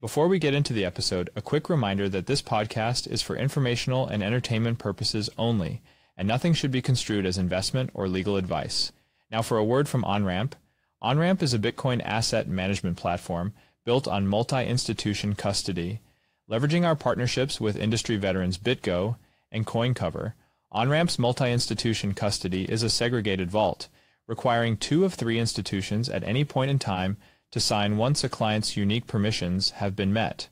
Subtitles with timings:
[0.00, 4.06] Before we get into the episode, a quick reminder that this podcast is for informational
[4.06, 5.82] and entertainment purposes only,
[6.16, 8.92] and nothing should be construed as investment or legal advice.
[9.30, 10.52] Now, for a word from OnRamp.
[11.02, 13.52] OnRamp is a Bitcoin asset management platform
[13.84, 16.00] built on multi institution custody.
[16.50, 19.16] Leveraging our partnerships with industry veterans BitGo
[19.52, 20.32] and CoinCover,
[20.72, 23.88] OnRamp's multi institution custody is a segregated vault,
[24.26, 27.18] requiring two of three institutions at any point in time
[27.50, 30.48] to sign once a client's unique permissions have been met.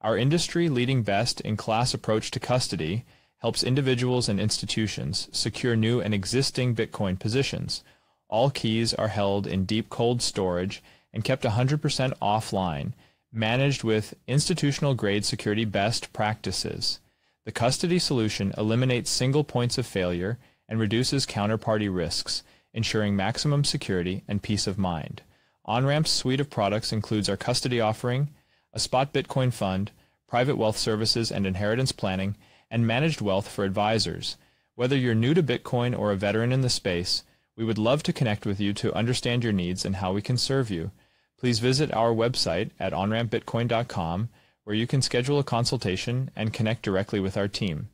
[0.00, 3.04] Our industry leading best in class approach to custody
[3.38, 7.82] helps individuals and institutions secure new and existing Bitcoin positions.
[8.28, 10.82] All keys are held in deep cold storage
[11.12, 11.78] and kept 100%
[12.20, 12.92] offline,
[13.32, 17.00] managed with institutional grade security best practices.
[17.44, 22.42] The custody solution eliminates single points of failure and reduces counterparty risks,
[22.74, 25.22] ensuring maximum security and peace of mind.
[25.66, 28.30] OnRamp's suite of products includes our custody offering,
[28.72, 29.90] a spot Bitcoin fund,
[30.28, 32.36] private wealth services and inheritance planning,
[32.70, 34.36] and managed wealth for advisors.
[34.74, 37.24] Whether you're new to Bitcoin or a veteran in the space,
[37.56, 40.36] we would love to connect with you to understand your needs and how we can
[40.36, 40.90] serve you.
[41.38, 44.28] Please visit our website at onrampbitcoin.com
[44.64, 47.88] where you can schedule a consultation and connect directly with our team.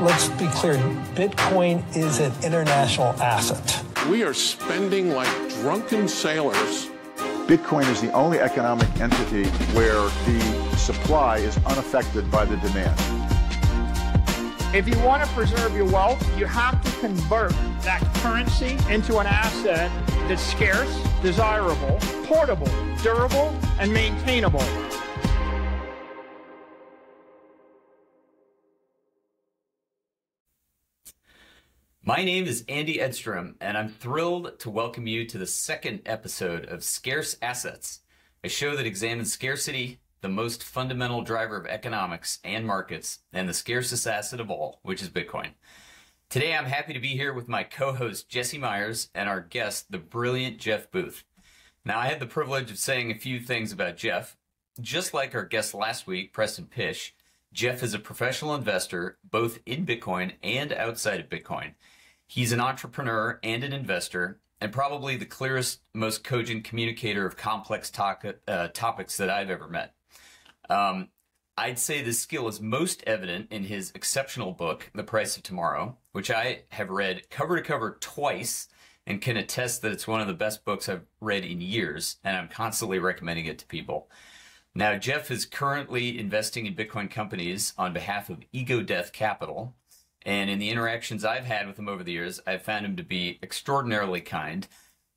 [0.00, 0.76] Let's be clear
[1.14, 3.84] Bitcoin is an international asset.
[4.08, 5.28] We are spending like
[5.60, 6.89] drunken sailors.
[7.50, 9.42] Bitcoin is the only economic entity
[9.74, 12.96] where the supply is unaffected by the demand.
[14.72, 19.26] If you want to preserve your wealth, you have to convert that currency into an
[19.26, 19.90] asset
[20.28, 22.70] that's scarce, desirable, portable,
[23.02, 24.62] durable, and maintainable.
[32.02, 36.64] My name is Andy Edstrom, and I'm thrilled to welcome you to the second episode
[36.64, 38.00] of Scarce Assets,
[38.42, 43.52] a show that examines scarcity, the most fundamental driver of economics and markets, and the
[43.52, 45.50] scarcest asset of all, which is Bitcoin.
[46.30, 49.92] Today, I'm happy to be here with my co host, Jesse Myers, and our guest,
[49.92, 51.24] the brilliant Jeff Booth.
[51.84, 54.38] Now, I had the privilege of saying a few things about Jeff.
[54.80, 57.14] Just like our guest last week, Preston Pysh,
[57.52, 61.74] Jeff is a professional investor both in Bitcoin and outside of Bitcoin.
[62.26, 67.90] He's an entrepreneur and an investor, and probably the clearest, most cogent communicator of complex
[67.98, 69.94] uh, topics that I've ever met.
[70.68, 71.08] Um,
[71.56, 75.98] I'd say this skill is most evident in his exceptional book, The Price of Tomorrow,
[76.12, 78.68] which I have read cover to cover twice
[79.06, 82.36] and can attest that it's one of the best books I've read in years, and
[82.36, 84.08] I'm constantly recommending it to people.
[84.74, 89.74] Now, Jeff is currently investing in Bitcoin companies on behalf of Ego Death Capital,
[90.22, 93.02] and in the interactions I've had with him over the years, I've found him to
[93.02, 94.68] be extraordinarily kind,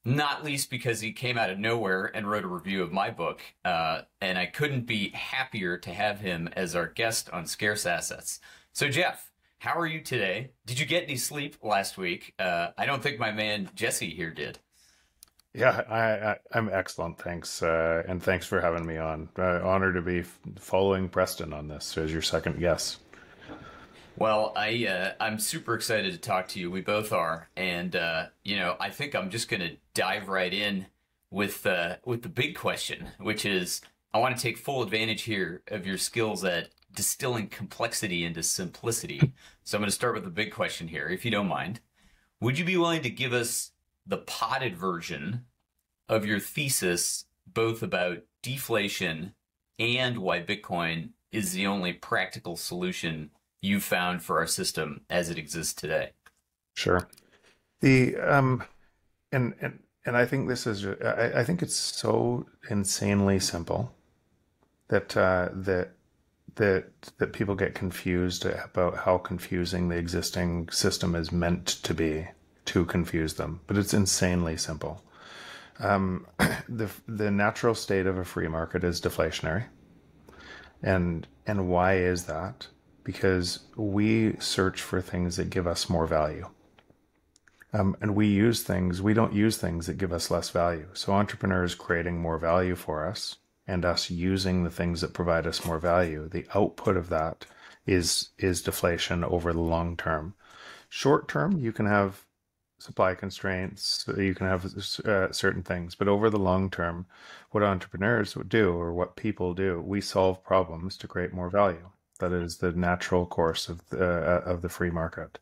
[0.04, 3.42] not least because he came out of nowhere and wrote a review of my book.
[3.64, 8.40] Uh, and I couldn't be happier to have him as our guest on Scarce Assets.
[8.72, 10.52] So, Jeff, how are you today?
[10.66, 12.34] Did you get any sleep last week?
[12.40, 14.60] Uh, I don't think my man Jesse here did.
[15.54, 17.20] Yeah, I, am excellent.
[17.20, 17.62] Thanks.
[17.62, 19.30] Uh, and thanks for having me on.
[19.38, 20.24] Uh, honored to be
[20.58, 23.00] following Preston on this as your second guest.
[24.18, 26.70] Well, I uh, I'm super excited to talk to you.
[26.70, 30.88] We both are, and uh, you know, I think I'm just to dive right in
[31.32, 33.82] with uh, with the big question, which is
[34.14, 39.34] I want to take full advantage here of your skills at distilling complexity into simplicity.
[39.64, 41.80] so I'm to start with the big question here, if you don't mind.
[42.40, 43.73] Would you be willing to give us
[44.06, 45.46] the potted version
[46.10, 49.34] of your thesis, both about deflation
[49.80, 53.32] and why Bitcoin is the only practical solution
[53.62, 56.12] you found for our system as it exists today.
[56.76, 57.08] Sure.
[57.82, 58.64] The um,
[59.32, 63.94] and and and I think this is I, I think it's so insanely simple
[64.90, 65.92] that uh, that
[66.56, 66.86] that
[67.18, 72.28] that people get confused about how confusing the existing system is meant to be
[72.66, 75.04] to confuse them, but it's insanely simple.
[75.80, 76.28] Um,
[76.70, 79.66] the the natural state of a free market is deflationary,
[80.82, 82.68] and and why is that?
[83.04, 86.50] because we search for things that give us more value.
[87.74, 90.88] Um, and we use things, we don't use things that give us less value.
[90.94, 93.38] So entrepreneurs creating more value for us
[93.68, 97.46] and us using the things that provide us more value, the output of that
[97.88, 100.36] is, is deflation over the long term.
[100.88, 102.26] Short term, you can have
[102.84, 104.66] supply constraints, you can have
[105.06, 107.06] uh, certain things, but over the long term,
[107.52, 111.90] what entrepreneurs would do or what people do, we solve problems to create more value.
[112.20, 115.40] That is the natural course of the, uh, of the free market.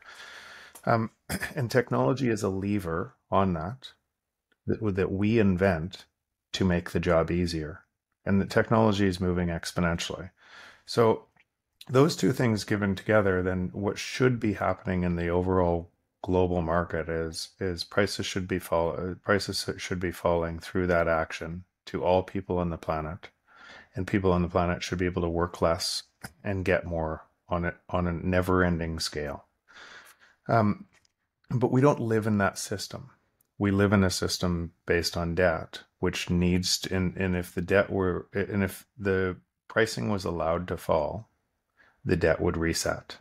[0.85, 1.09] Um,
[1.55, 3.91] and technology is a lever on that,
[4.67, 6.05] that that we invent
[6.53, 7.83] to make the job easier.
[8.23, 10.29] and the technology is moving exponentially.
[10.85, 11.25] So
[11.89, 15.90] those two things given together, then what should be happening in the overall
[16.21, 21.63] global market is is prices should be fall prices should be falling through that action
[21.85, 23.29] to all people on the planet,
[23.95, 26.03] and people on the planet should be able to work less
[26.43, 29.45] and get more on it on a never ending scale.
[30.47, 30.85] Um,
[31.49, 33.09] but we don't live in that system.
[33.57, 37.61] We live in a system based on debt, which needs to, and, and if the
[37.61, 41.29] debt were and if the pricing was allowed to fall,
[42.05, 43.17] the debt would reset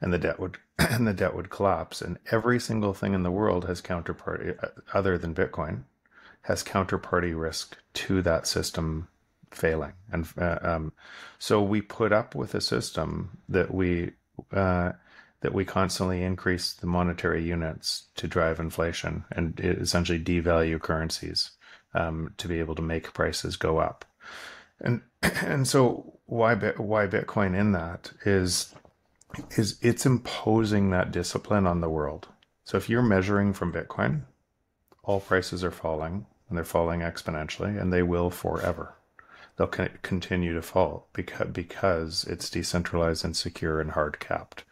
[0.00, 2.00] and the debt would and the debt would collapse.
[2.00, 5.84] And every single thing in the world has counterparty uh, other than bitcoin
[6.42, 9.08] has counterparty risk to that system
[9.50, 9.92] failing.
[10.10, 10.92] And uh, um,
[11.38, 14.12] so we put up with a system that we
[14.52, 14.92] uh,
[15.40, 21.52] that we constantly increase the monetary units to drive inflation and essentially devalue currencies
[21.94, 24.04] um, to be able to make prices go up.
[24.80, 28.74] And and so why why Bitcoin in that is
[29.56, 32.28] is it's imposing that discipline on the world.
[32.64, 34.22] So if you're measuring from Bitcoin,
[35.02, 38.94] all prices are falling and they're falling exponentially and they will forever.
[39.56, 44.64] They'll continue to fall because because it's decentralized and secure and hard capped.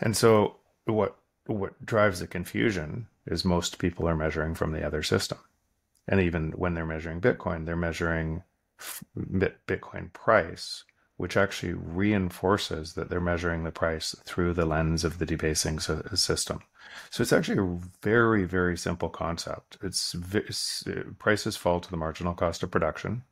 [0.00, 5.02] And so what what drives the confusion is most people are measuring from the other
[5.02, 5.38] system.
[6.08, 8.42] And even when they're measuring Bitcoin, they're measuring
[9.16, 10.84] Bitcoin price,
[11.22, 16.60] which actually reinforces that they're measuring the price through the lens of the debasing system.
[17.10, 19.78] So it's actually a very, very simple concept.
[19.84, 20.82] It's, it's
[21.20, 23.22] prices fall to the marginal cost of production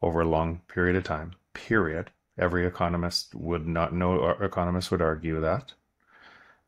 [0.00, 1.32] over a long period of time.
[1.52, 2.12] Period.
[2.38, 5.72] Every economist would not no economist would argue that.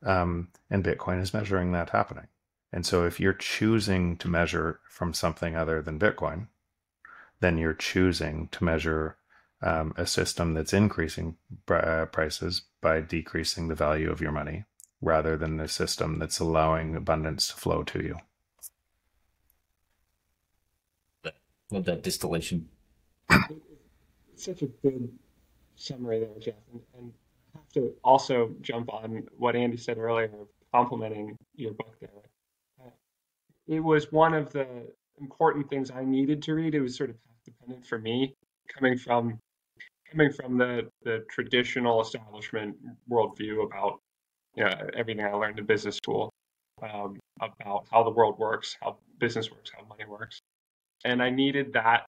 [0.02, 2.26] Um, and Bitcoin is measuring that happening.
[2.72, 6.48] And so if you're choosing to measure from something other than Bitcoin,
[7.38, 9.16] then you're choosing to measure
[9.62, 11.36] um, a system that's increasing
[11.70, 14.64] uh, prices by decreasing the value of your money
[15.00, 18.16] rather than a system that's allowing abundance to flow to you.
[21.70, 22.68] Love that distillation.
[24.36, 25.10] Such a good
[25.76, 26.54] summary there, Jeff.
[26.72, 27.12] And, and
[27.54, 30.30] I have to also jump on what Andy said earlier,
[30.74, 32.10] complimenting your book there.
[32.84, 32.90] Uh,
[33.66, 34.66] it was one of the
[35.18, 36.74] important things I needed to read.
[36.74, 38.36] It was sort of dependent for me,
[38.68, 39.38] coming from
[40.12, 42.76] coming from the the traditional establishment
[43.10, 43.98] worldview about
[44.54, 46.30] you know, everything I learned in business school
[46.82, 50.38] um, about how the world works, how business works, how money works,
[51.04, 52.04] and I needed that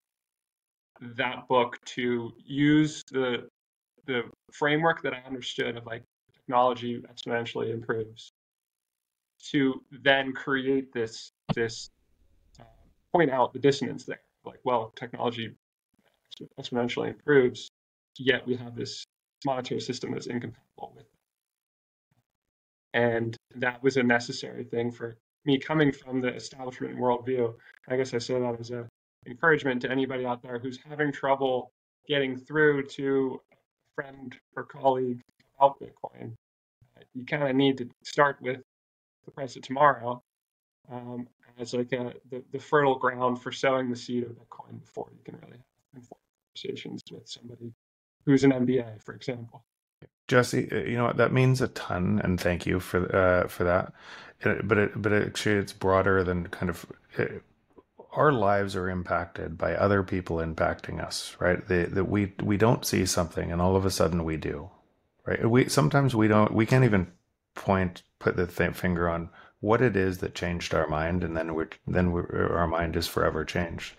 [1.00, 3.48] that book to use the
[4.06, 4.22] the
[4.52, 6.02] framework that I understood of like
[6.34, 8.30] technology exponentially improves
[9.50, 11.88] to then create this this
[12.60, 12.64] uh,
[13.12, 14.20] point out the dissonance there.
[14.44, 15.54] Like, well, technology
[16.60, 17.70] exponentially improves,
[18.18, 19.04] yet we have this
[19.44, 21.10] monetary system that's incompatible with it.
[22.94, 27.54] And that was a necessary thing for me coming from the establishment worldview.
[27.88, 28.86] I guess I say that as a
[29.26, 31.70] encouragement to anybody out there who's having trouble
[32.08, 33.56] getting through to a
[33.94, 35.20] friend or colleague
[35.58, 36.34] about Bitcoin.
[37.14, 38.60] You kind of need to start with
[39.24, 40.22] the price of tomorrow
[40.90, 41.26] um,
[41.58, 45.20] as like a, the, the fertile ground for sowing the seed of Bitcoin before you
[45.24, 45.62] can really
[45.94, 46.04] have
[46.54, 47.72] conversations with somebody
[48.24, 49.64] who's an MBA, for example.
[50.28, 53.64] Jesse, uh, you know what that means a ton, and thank you for uh, for
[53.64, 53.92] that.
[54.64, 56.86] But it, but actually, it's broader than kind of.
[57.18, 57.42] It,
[58.12, 61.66] our lives are impacted by other people impacting us, right?
[61.68, 64.70] That we we don't see something, and all of a sudden we do,
[65.26, 65.48] right?
[65.48, 66.52] We sometimes we don't.
[66.54, 67.08] We can't even
[67.54, 71.54] point put the th- finger on what it is that changed our mind, and then
[71.54, 73.94] we're then we're, our mind is forever changed.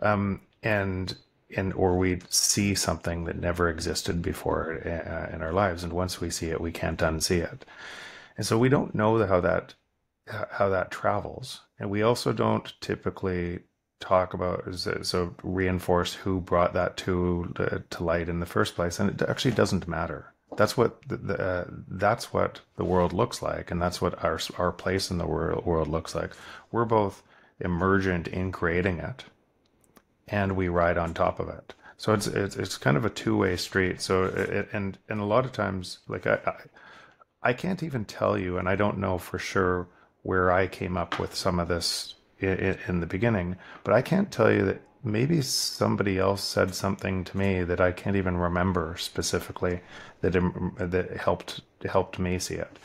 [0.00, 1.14] Um, and
[1.56, 6.20] and or we see something that never existed before uh, in our lives, and once
[6.20, 7.64] we see it, we can't unsee it.
[8.36, 9.74] And so we don't know how that
[10.26, 13.60] how that travels, and we also don't typically
[14.00, 14.64] talk about
[15.02, 17.52] so reinforce who brought that to
[17.90, 20.32] to light in the first place, and it actually doesn't matter.
[20.56, 24.40] That's what the, the uh, that's what the world looks like, and that's what our
[24.58, 26.32] our place in the world world looks like.
[26.72, 27.22] We're both
[27.60, 29.24] emergent in creating it,
[30.30, 31.74] and we ride on top of it.
[31.96, 34.00] So it's it's, it's kind of a two way street.
[34.00, 38.38] So it, and and a lot of times, like I, I I can't even tell
[38.38, 39.88] you, and I don't know for sure
[40.22, 44.30] where I came up with some of this in, in the beginning, but I can't
[44.30, 48.96] tell you that maybe somebody else said something to me that I can't even remember
[48.98, 49.80] specifically
[50.20, 52.78] that um, that helped helped me see it.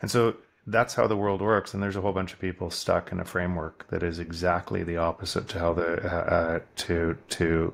[0.00, 0.36] And so
[0.70, 1.74] that's how the world works.
[1.74, 4.98] And there's a whole bunch of people stuck in a framework that is exactly the
[4.98, 7.72] opposite to how the uh, to to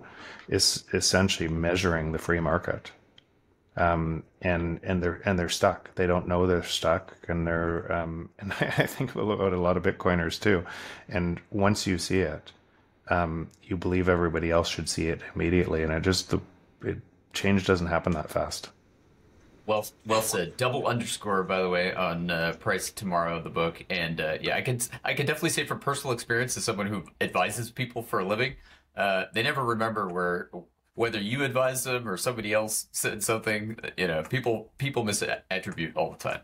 [0.49, 2.93] is essentially measuring the free market.
[3.77, 5.93] Um, and and they're and they're stuck.
[5.97, 9.83] They don't know they're stuck, and they're um, and I think about a lot of
[9.83, 10.65] Bitcoiners too.
[11.09, 12.53] And once you see it,
[13.09, 16.41] um, you believe everybody else should see it immediately, and it just the
[16.83, 16.99] it,
[17.33, 18.71] change doesn't happen that fast.
[19.67, 20.57] Well, well said.
[20.57, 24.57] Double underscore, by the way, on uh, Price Tomorrow, of the book, and uh, yeah,
[24.57, 28.19] I can I can definitely say from personal experience, as someone who advises people for
[28.19, 28.57] a living,
[28.97, 30.51] uh, they never remember where
[30.95, 33.79] whether you advise them or somebody else said something.
[33.97, 36.41] You know, people people misattribute all the time,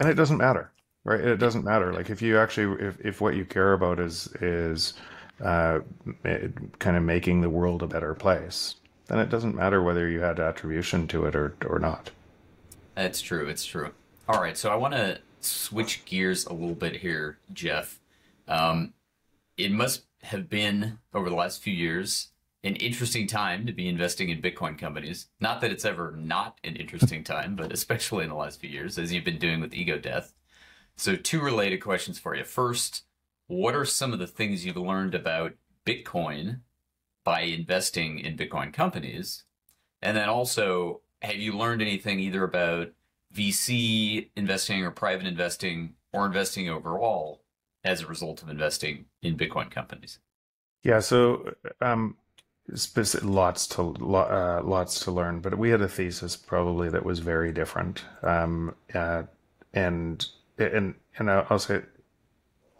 [0.00, 0.72] and it doesn't matter,
[1.04, 1.20] right?
[1.20, 1.92] It doesn't matter.
[1.92, 4.94] Like if you actually if if what you care about is is
[5.44, 5.78] uh,
[6.80, 10.40] kind of making the world a better place then it doesn't matter whether you had
[10.40, 12.10] attribution to it or, or not.
[12.94, 13.48] That's true.
[13.48, 13.92] It's true.
[14.28, 14.56] All right.
[14.56, 18.00] So I want to switch gears a little bit here, Jeff.
[18.48, 18.94] Um,
[19.56, 22.28] it must have been over the last few years
[22.62, 25.26] an interesting time to be investing in Bitcoin companies.
[25.38, 28.98] Not that it's ever not an interesting time, but especially in the last few years,
[28.98, 30.32] as you've been doing with Ego Death.
[30.96, 32.44] So, two related questions for you.
[32.44, 33.02] First,
[33.48, 35.52] what are some of the things you've learned about
[35.84, 36.60] Bitcoin
[37.24, 39.44] by investing in Bitcoin companies?
[40.02, 42.90] And then also, have you learned anything either about
[43.34, 47.42] VC investing or private investing or investing overall
[47.82, 50.18] as a result of investing in Bitcoin companies?
[50.82, 52.16] Yeah, so um,
[52.74, 57.18] specific, lots to uh, lots to learn, but we had a thesis probably that was
[57.20, 59.22] very different, um, uh,
[59.72, 60.26] and
[60.58, 61.82] and and I'll say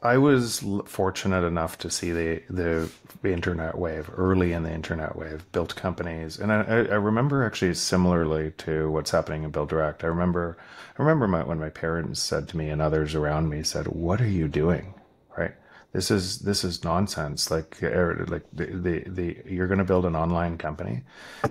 [0.04, 2.90] I was fortunate enough to see the, the
[3.24, 8.52] internet wave early in the internet wave, built companies, and I, I remember actually similarly
[8.58, 10.04] to what's happening in BuildDirect.
[10.04, 10.58] I remember
[10.98, 14.20] I remember my, when my parents said to me and others around me said, "What
[14.20, 14.92] are you doing?"
[15.38, 15.54] Right?
[15.92, 17.50] This is this is nonsense.
[17.50, 21.04] Like er, like the the, the you're going to build an online company,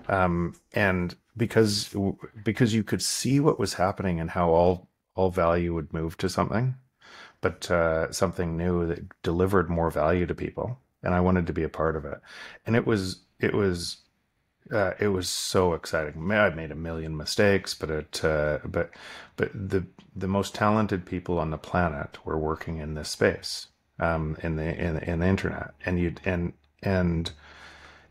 [0.08, 1.90] um, and because
[2.44, 6.30] because you could see what was happening and how all all value would move to
[6.30, 6.76] something
[7.44, 11.64] but uh, something new that delivered more value to people, and I wanted to be
[11.64, 12.20] a part of it.
[12.66, 13.98] And it was it was
[14.72, 16.32] uh, it was so exciting.
[16.32, 18.92] I made a million mistakes, but it uh, but
[19.36, 19.86] but the
[20.16, 23.68] the most talented people on the planet were working in this space,
[24.00, 27.32] um, in the in, in the internet, and you and and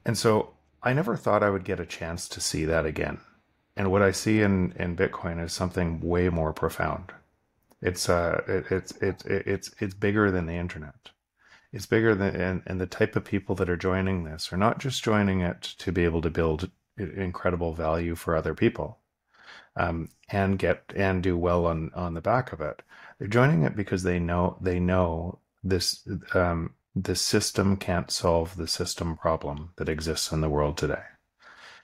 [0.05, 0.51] and so
[0.83, 3.21] I never thought I would get a chance to see that again.
[3.79, 7.13] And what I see in in Bitcoin is something way more profound.
[7.83, 11.11] It's uh, it, it's it's it's it's bigger than the internet.
[11.73, 14.79] It's bigger than and, and the type of people that are joining this are not
[14.79, 18.99] just joining it to be able to build incredible value for other people,
[19.77, 22.83] um, and get and do well on on the back of it.
[23.19, 28.69] They're joining it because they know they know this um, the system can't solve the
[28.69, 31.03] system problem that exists in the world today.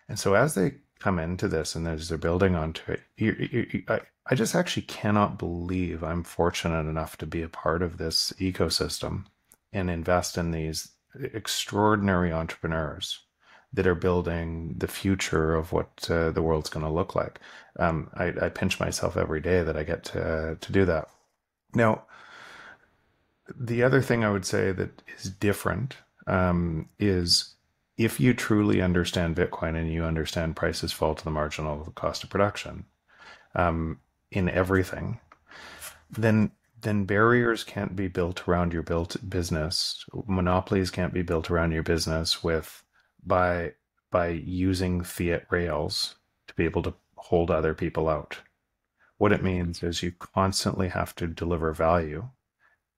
[0.08, 3.66] And so as they come into this and as they're building onto it, you, you,
[3.72, 4.00] you, I,
[4.30, 9.24] I just actually cannot believe I'm fortunate enough to be a part of this ecosystem
[9.72, 13.20] and invest in these extraordinary entrepreneurs
[13.72, 17.40] that are building the future of what uh, the world's going to look like.
[17.78, 21.08] Um, I, I, pinch myself every day that I get to, to do that.
[21.74, 22.04] Now,
[23.58, 27.54] the other thing I would say that is different um, is
[27.98, 32.30] if you truly understand Bitcoin and you understand prices fall to the marginal cost of
[32.30, 32.84] production,
[33.54, 35.20] um, in everything,
[36.10, 40.04] then then barriers can't be built around your built business.
[40.26, 42.84] Monopolies can't be built around your business with
[43.24, 43.72] by
[44.10, 46.14] by using fiat rails
[46.46, 48.38] to be able to hold other people out.
[49.18, 52.28] What it means is you constantly have to deliver value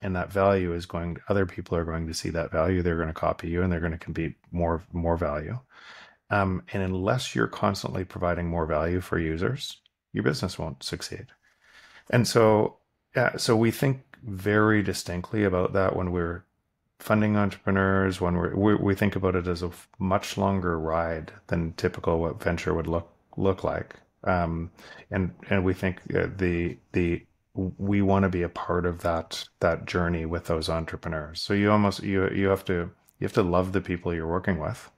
[0.02, 3.08] and that value is going other people are going to see that value they're going
[3.08, 5.58] to copy you and they're going to compete more more value
[6.30, 9.80] um, and unless you're constantly providing more value for users
[10.12, 11.26] your business won't succeed.
[12.10, 12.76] And so,
[13.14, 16.44] yeah, so we think very distinctly about that when we're
[16.98, 18.20] funding entrepreneurs.
[18.20, 22.42] When we're, we we think about it as a much longer ride than typical what
[22.42, 23.96] venture would look look like.
[24.24, 24.70] Um,
[25.10, 29.86] and and we think the the we want to be a part of that that
[29.86, 31.42] journey with those entrepreneurs.
[31.42, 34.58] So you almost you you have to you have to love the people you're working
[34.58, 34.90] with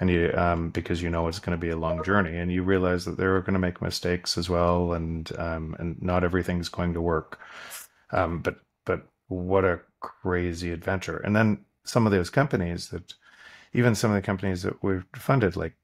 [0.00, 2.62] and you um, because you know it's going to be a long journey, and you
[2.62, 6.94] realize that they're going to make mistakes as well, and um, and not everything's going
[6.94, 7.38] to work.
[8.10, 11.18] Um, but but what a crazy adventure!
[11.18, 13.12] And then some of those companies that,
[13.74, 15.74] even some of the companies that we've funded, like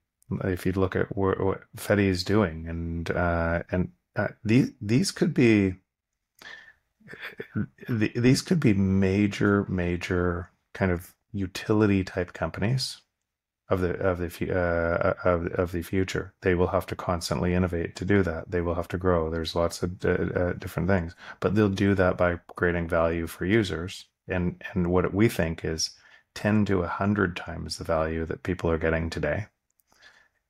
[0.45, 1.39] if you look at what,
[1.77, 5.75] Fedi is doing, and uh, and uh, these these could be
[7.89, 13.03] the, these could be major, major kind of utility type companies
[13.69, 16.35] of the of the uh, of of the future.
[16.43, 18.51] They will have to constantly innovate to do that.
[18.51, 19.31] They will have to grow.
[19.31, 23.45] There's lots of uh, uh, different things, but they'll do that by creating value for
[23.45, 24.07] users.
[24.29, 25.91] And and what we think is
[26.35, 29.47] ten to hundred times the value that people are getting today.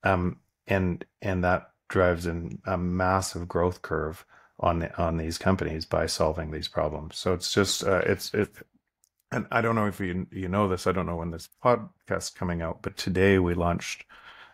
[0.02, 4.24] Um, and and that drives in a massive growth curve
[4.58, 7.16] on the, on these companies by solving these problems.
[7.16, 8.50] So it's just uh, it's it
[9.36, 10.86] and I don't know if you you know this.
[10.86, 14.04] I don't know when this podcast coming out, but today we launched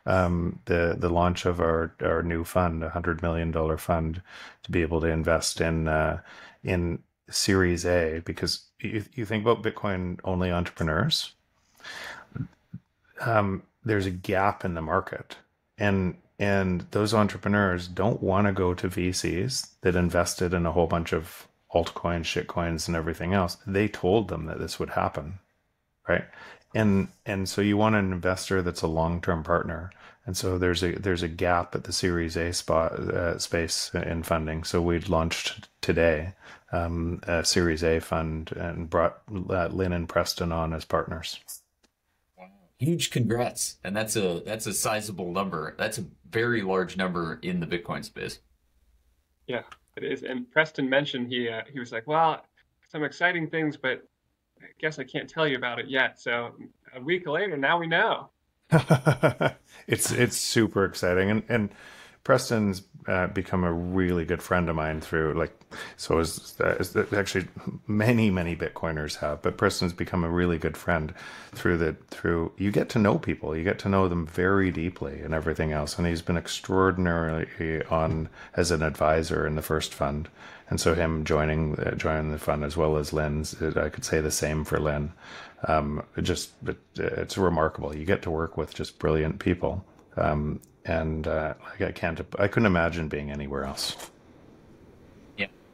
[0.04, 4.20] um, the the launch of our our new fund, a hundred million dollar fund,
[4.64, 6.20] to be able to invest in uh,
[6.64, 6.98] in
[7.30, 8.20] Series A.
[8.24, 11.32] Because you, you think about Bitcoin only entrepreneurs,
[13.20, 15.36] um, there's a gap in the market,
[15.78, 20.88] and and those entrepreneurs don't want to go to VCs that invested in a whole
[20.88, 23.56] bunch of altcoins, shitcoins, and everything else.
[23.66, 25.38] They told them that this would happen,
[26.08, 26.24] right?
[26.74, 29.92] And and so you want an investor that's a long term partner.
[30.24, 34.22] And so there's a there's a gap at the Series A spot uh, space in
[34.22, 34.64] funding.
[34.64, 36.34] So we launched today
[36.72, 41.40] um, a Series A fund and brought uh, Lyn and Preston on as partners.
[42.78, 45.74] Huge congrats, and that's a that's a sizable number.
[45.78, 48.40] That's a very large number in the Bitcoin space.
[49.46, 49.62] Yeah,
[49.96, 50.22] it is.
[50.22, 52.44] And Preston mentioned he uh, he was like, well,
[52.90, 54.06] some exciting things, but
[54.60, 56.20] I guess I can't tell you about it yet.
[56.20, 56.52] So
[56.94, 58.30] a week later, now we know.
[59.86, 61.70] it's it's super exciting, and and
[62.24, 65.54] Preston's uh, become a really good friend of mine through like
[65.96, 66.56] so is,
[67.16, 67.46] actually
[67.86, 71.14] many many Bitcoiners have, but Preston's become a really good friend
[71.52, 75.20] through the through you get to know people, you get to know them very deeply
[75.20, 80.28] and everything else, and he's been extraordinarily on as an advisor in the first fund,
[80.70, 84.20] and so him joining uh, joining the fund as well as Lyn's, I could say
[84.20, 85.12] the same for Lyn.
[85.68, 87.96] Um, it just it, it's remarkable.
[87.96, 89.84] You get to work with just brilliant people.
[90.16, 94.10] Um, and uh, I can't, I couldn't imagine being anywhere else.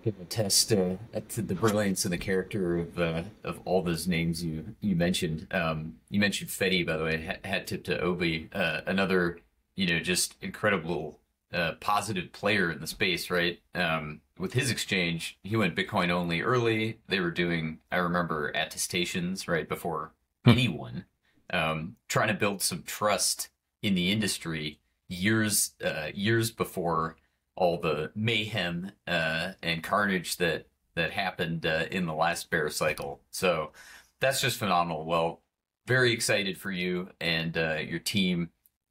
[0.02, 0.96] Can attest uh,
[1.30, 5.48] to the brilliance and the character of uh, of all those names you you mentioned.
[5.50, 7.38] Um, you mentioned Fedi, by the way.
[7.44, 9.40] Hat tip to Obi, uh, another
[9.74, 11.18] you know just incredible
[11.52, 13.60] uh, positive player in the space, right?
[13.74, 16.98] Um, with his exchange, he went Bitcoin only early.
[17.08, 20.12] They were doing, I remember, attestations right before
[20.44, 20.50] hmm.
[20.50, 21.04] anyone,
[21.50, 23.48] um, trying to build some trust
[23.82, 27.16] in the industry years uh, years before
[27.58, 33.20] all the mayhem uh, and carnage that that happened uh, in the last bear cycle.
[33.30, 33.72] So
[34.20, 35.04] that's just phenomenal.
[35.04, 35.42] Well,
[35.86, 38.50] very excited for you and uh, your team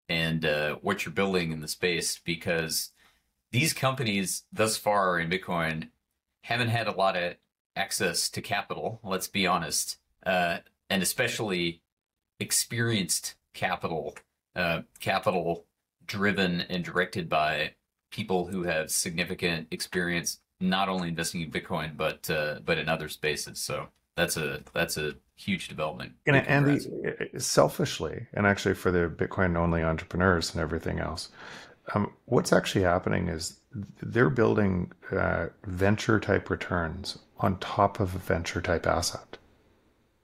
[0.10, 2.92] and uh, what you're building in the space because
[3.52, 5.90] these companies thus far in Bitcoin
[6.42, 7.36] haven't had a lot of
[7.76, 9.00] access to capital.
[9.04, 11.82] Let's be honest, uh, and especially
[12.40, 14.16] experienced capital,
[15.00, 15.66] capital
[16.06, 17.74] driven and directed by
[18.10, 23.10] people who have significant experience not only investing in Bitcoin but uh, but in other
[23.10, 23.60] spaces.
[23.60, 26.14] So that's a that's a huge development.
[26.26, 31.30] And, and the, selfishly, and actually for the Bitcoin only entrepreneurs and everything else,
[31.94, 33.60] um, what's actually happening is
[34.02, 39.38] they're building uh, venture type returns on top of a venture type asset.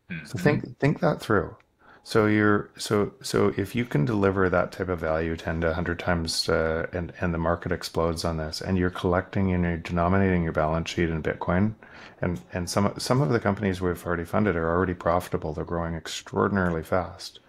[0.09, 0.25] Mm-hmm.
[0.25, 1.55] So think think that through.
[2.05, 5.99] So you're so so if you can deliver that type of value ten to hundred
[5.99, 10.43] times, uh, and and the market explodes on this, and you're collecting and you're denominating
[10.43, 11.75] your balance sheet in Bitcoin,
[12.21, 15.53] and and some some of the companies we've already funded are already profitable.
[15.53, 17.39] They're growing extraordinarily fast,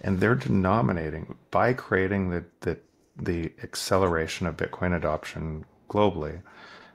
[0.00, 2.78] and they're denominating by creating the the
[3.16, 6.42] the acceleration of Bitcoin adoption globally.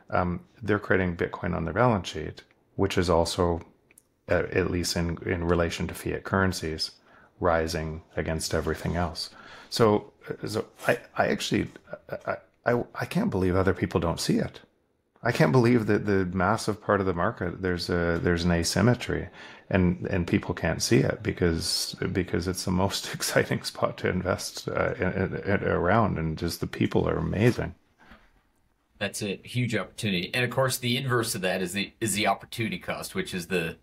[0.10, 2.44] Um, they're creating Bitcoin on their balance sheet,
[2.76, 3.62] which is also,
[4.30, 6.92] uh, at least in in relation to fiat currencies
[7.40, 9.30] rising against everything else.
[9.70, 10.14] So,
[10.46, 11.70] so I, I actually,
[12.26, 14.62] I, I, I can't believe other people don't see it.
[15.26, 19.28] I can't believe that the massive part of the market there's a there's an asymmetry,
[19.72, 24.68] and and people can't see it because because it's the most exciting spot to invest
[24.68, 27.74] uh, in, in, around, and just the people are amazing.
[29.00, 32.28] That's a huge opportunity, and of course, the inverse of that is the is the
[32.28, 33.78] opportunity cost, which is the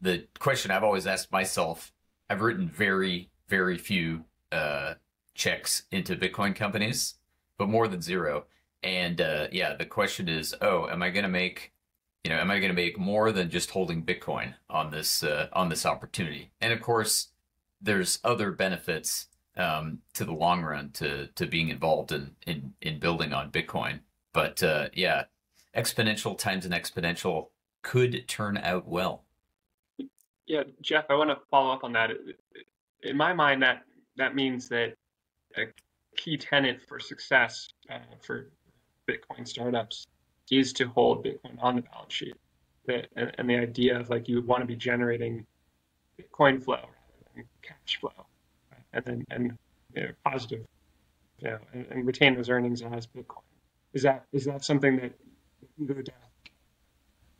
[0.00, 1.92] the question I've always asked myself
[2.30, 4.94] I've written very, very few uh,
[5.34, 7.14] checks into Bitcoin companies,
[7.56, 8.44] but more than zero.
[8.82, 11.72] And uh, yeah, the question is, oh, am I going to make,
[12.24, 15.48] you know, am I going to make more than just holding Bitcoin on this uh,
[15.52, 16.50] on this opportunity?
[16.60, 17.28] And of course,
[17.80, 23.00] there's other benefits um, to the long run to to being involved in in, in
[23.00, 24.00] building on Bitcoin.
[24.32, 25.24] But uh, yeah,
[25.76, 27.48] exponential times an exponential
[27.82, 29.24] could turn out well.
[30.48, 32.10] Yeah, Jeff, I want to follow up on that.
[33.02, 33.82] In my mind, that
[34.16, 34.94] that means that
[35.56, 35.66] a
[36.16, 38.50] key tenet for success uh, for
[39.06, 40.06] Bitcoin startups
[40.50, 42.34] is to hold Bitcoin on the balance sheet.
[42.86, 45.46] That, and, and the idea of like you want to be generating
[46.18, 48.10] Bitcoin flow rather than cash flow,
[48.72, 48.82] right?
[48.94, 49.58] and then and
[49.94, 50.64] you know, positive,
[51.40, 53.42] you know, and, and, retain those earnings as Bitcoin.
[53.92, 55.12] Is that is that something that
[55.78, 56.02] Ego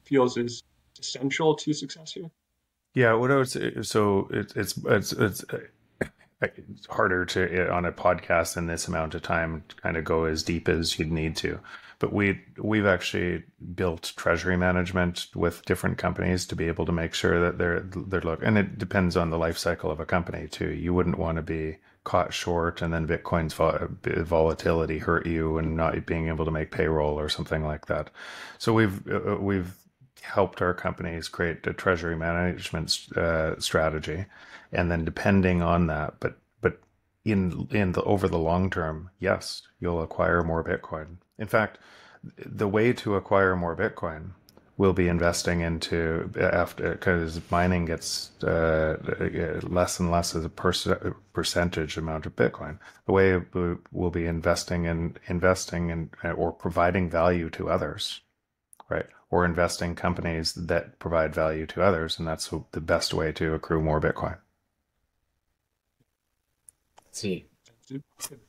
[0.05, 0.63] feels is
[1.01, 2.31] essential to success here?
[2.99, 3.83] Yeah, what I would say.
[3.83, 5.59] So it, it's it's it's uh,
[6.43, 10.25] it's harder to uh, on a podcast in this amount of time kind of go
[10.25, 11.61] as deep as you'd need to
[12.01, 17.15] but we we've actually built treasury management with different companies to be able to make
[17.15, 20.49] sure that they're they're look and it depends on the life cycle of a company
[20.49, 23.87] too you wouldn't want to be caught short and then bitcoin's uh,
[24.23, 28.11] volatility hurt you and not being able to make payroll or something like that
[28.59, 29.75] so we've uh, we've
[30.21, 34.27] helped our companies create a treasury management uh, strategy.
[34.73, 36.81] And then depending on that but but
[37.25, 41.17] in in the over the long term yes you'll acquire more bitcoin.
[41.39, 41.79] In fact
[42.45, 44.33] the way to acquire more bitcoin
[44.79, 48.97] will be investing into after because mining gets uh,
[49.65, 52.79] less and less as a per- percentage amount of bitcoin.
[53.07, 53.43] The way
[53.91, 58.21] we'll be investing in investing in or providing value to others
[58.89, 63.55] right or investing companies that provide value to others and that's the best way to
[63.55, 64.39] accrue more bitcoin
[67.19, 67.47] see.
[67.91, 68.03] It,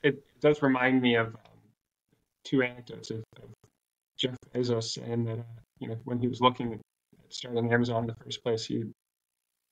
[0.03, 1.33] it, does remind me of um,
[2.45, 3.49] two anecdotes of, of,
[4.17, 5.43] Jeff Bezos saying that uh,
[5.79, 6.79] you know when he was looking at
[7.29, 8.93] starting Amazon in the first place, he you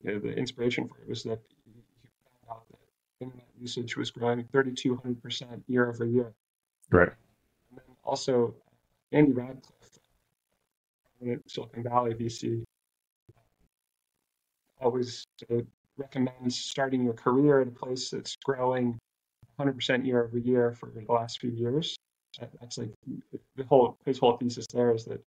[0.04, 2.08] know, the inspiration for it was that he, he
[2.46, 2.78] found out that
[3.24, 6.32] internet usage was growing 3,200 percent year over year.
[6.90, 7.08] Right.
[7.70, 8.54] And then also
[9.12, 9.62] Andy Rachleff,
[11.46, 12.64] Silicon Valley VC,
[14.80, 15.24] always
[15.96, 18.98] recommends starting your career at a place that's growing
[19.58, 21.96] 100% year over year for the last few years.
[22.60, 22.90] That's like
[23.56, 25.20] the whole his whole thesis there is that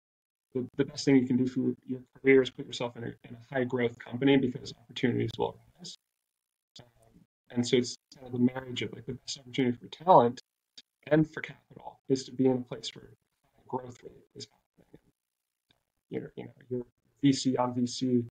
[0.55, 3.07] the, the best thing you can do for your career is put yourself in a,
[3.07, 5.96] in a high growth company because opportunities will arise.
[6.81, 6.87] Um,
[7.51, 10.40] and so it's kind of the marriage of like the best opportunity for talent
[11.07, 13.09] and for capital is to be in a place where
[13.66, 14.68] growth rate is happening.
[16.11, 16.87] Your, you know, your
[17.25, 18.25] VC on VC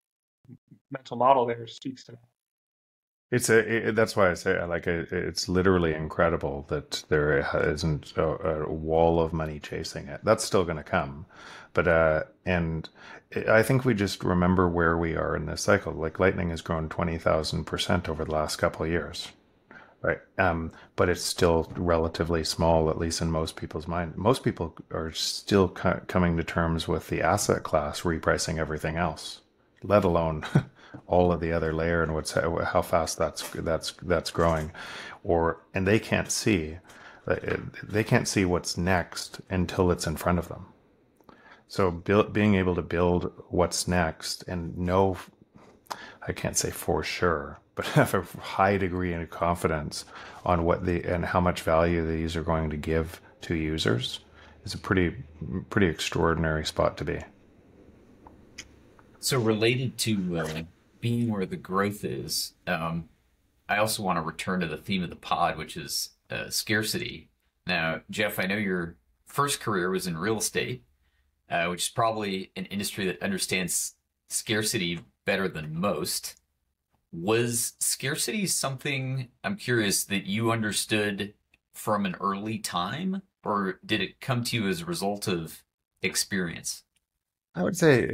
[0.91, 2.19] mental model there speaks to that.
[3.29, 3.89] It's a.
[3.89, 7.39] It, that's why I say like it, it's literally incredible that there
[7.73, 10.21] isn't a, a wall of money chasing it.
[10.23, 11.25] That's still going to come,
[11.73, 12.87] but uh, and
[13.49, 15.91] I think we just remember where we are in this cycle.
[15.93, 19.29] Like Lightning has grown twenty thousand percent over the last couple of years,
[20.01, 20.19] right?
[20.37, 24.15] Um, but it's still relatively small, at least in most people's mind.
[24.15, 29.41] Most people are still co- coming to terms with the asset class repricing everything else
[29.83, 30.45] let alone
[31.07, 34.71] all of the other layer and what's how fast that's that's that's growing
[35.23, 36.77] or and they can't see
[37.83, 40.65] they can't see what's next until it's in front of them
[41.67, 45.17] so build, being able to build what's next and know
[46.27, 50.03] i can't say for sure but have a high degree of confidence
[50.45, 54.19] on what the and how much value these are going to give to users
[54.65, 55.15] is a pretty
[55.69, 57.21] pretty extraordinary spot to be
[59.19, 60.61] so related to uh,
[61.01, 63.09] being where the growth is, um,
[63.67, 67.29] I also want to return to the theme of the pod, which is uh, scarcity.
[67.65, 70.83] Now, Jeff, I know your first career was in real estate,
[71.49, 73.95] uh, which is probably an industry that understands
[74.29, 76.35] scarcity better than most.
[77.11, 81.33] Was scarcity something I'm curious that you understood
[81.73, 85.63] from an early time, or did it come to you as a result of
[86.01, 86.83] experience?
[87.57, 88.07] I would say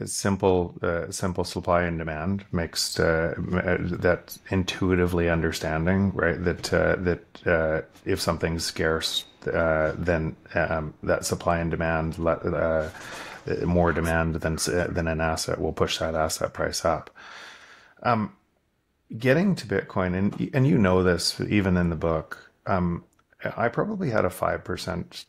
[0.00, 6.42] uh, simple, uh, simple supply and demand makes uh, uh, that intuitively understanding, right?
[6.42, 12.18] That uh, that uh, if something's scarce, then um, that supply and demand,
[13.64, 17.10] more demand than than an asset will push that asset price up.
[18.02, 18.32] Um,
[19.16, 22.50] getting to Bitcoin, and and you know this even in the book.
[22.66, 23.04] Um,
[23.56, 25.26] I probably had a five percent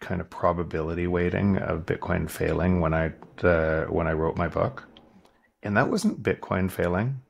[0.00, 3.12] kind of probability weighting of Bitcoin failing when I
[3.42, 4.88] uh, when I wrote my book,
[5.62, 7.22] and that wasn't Bitcoin failing.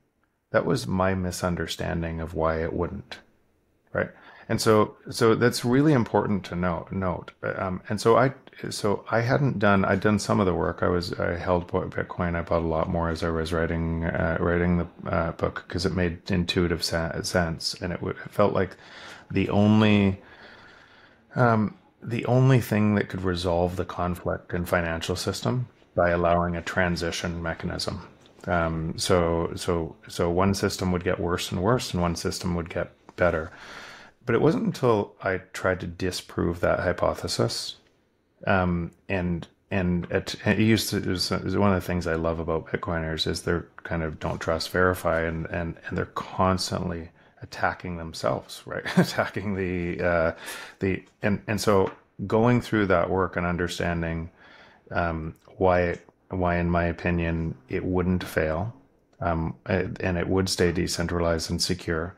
[0.51, 3.19] That was my misunderstanding of why it wouldn't,
[3.93, 4.11] right?
[4.49, 6.93] And so so that's really important to note.
[6.93, 8.35] Note, um, and so I
[8.71, 10.83] so I hadn't done I'd done some of the work.
[10.83, 12.35] I was I held Bitcoin.
[12.35, 15.87] I bought a lot more as I was writing uh, writing the uh, book because
[15.87, 18.77] it made intuitive sense, and it, it felt like
[19.31, 20.21] the only
[21.37, 26.63] um, the only thing that could resolve the conflict in financial system by allowing a
[26.63, 28.07] transition mechanism.
[28.47, 32.71] Um, so so so one system would get worse and worse, and one system would
[32.71, 33.51] get better.
[34.27, 37.77] But it wasn't until I tried to disprove that hypothesis,
[38.47, 42.07] um, and and it, it used to it was, it was, one of the things
[42.07, 46.07] I love about Bitcoiners is they're kind of don't trust, verify, and and and they're
[46.07, 47.11] constantly
[47.43, 48.85] attacking themselves, right?
[48.97, 50.33] attacking the uh,
[50.81, 51.91] the and and so
[52.27, 54.31] going through that work and understanding
[54.91, 58.75] um, why it, why in my opinion it wouldn't fail
[59.21, 62.15] um, and it would stay decentralized and secure.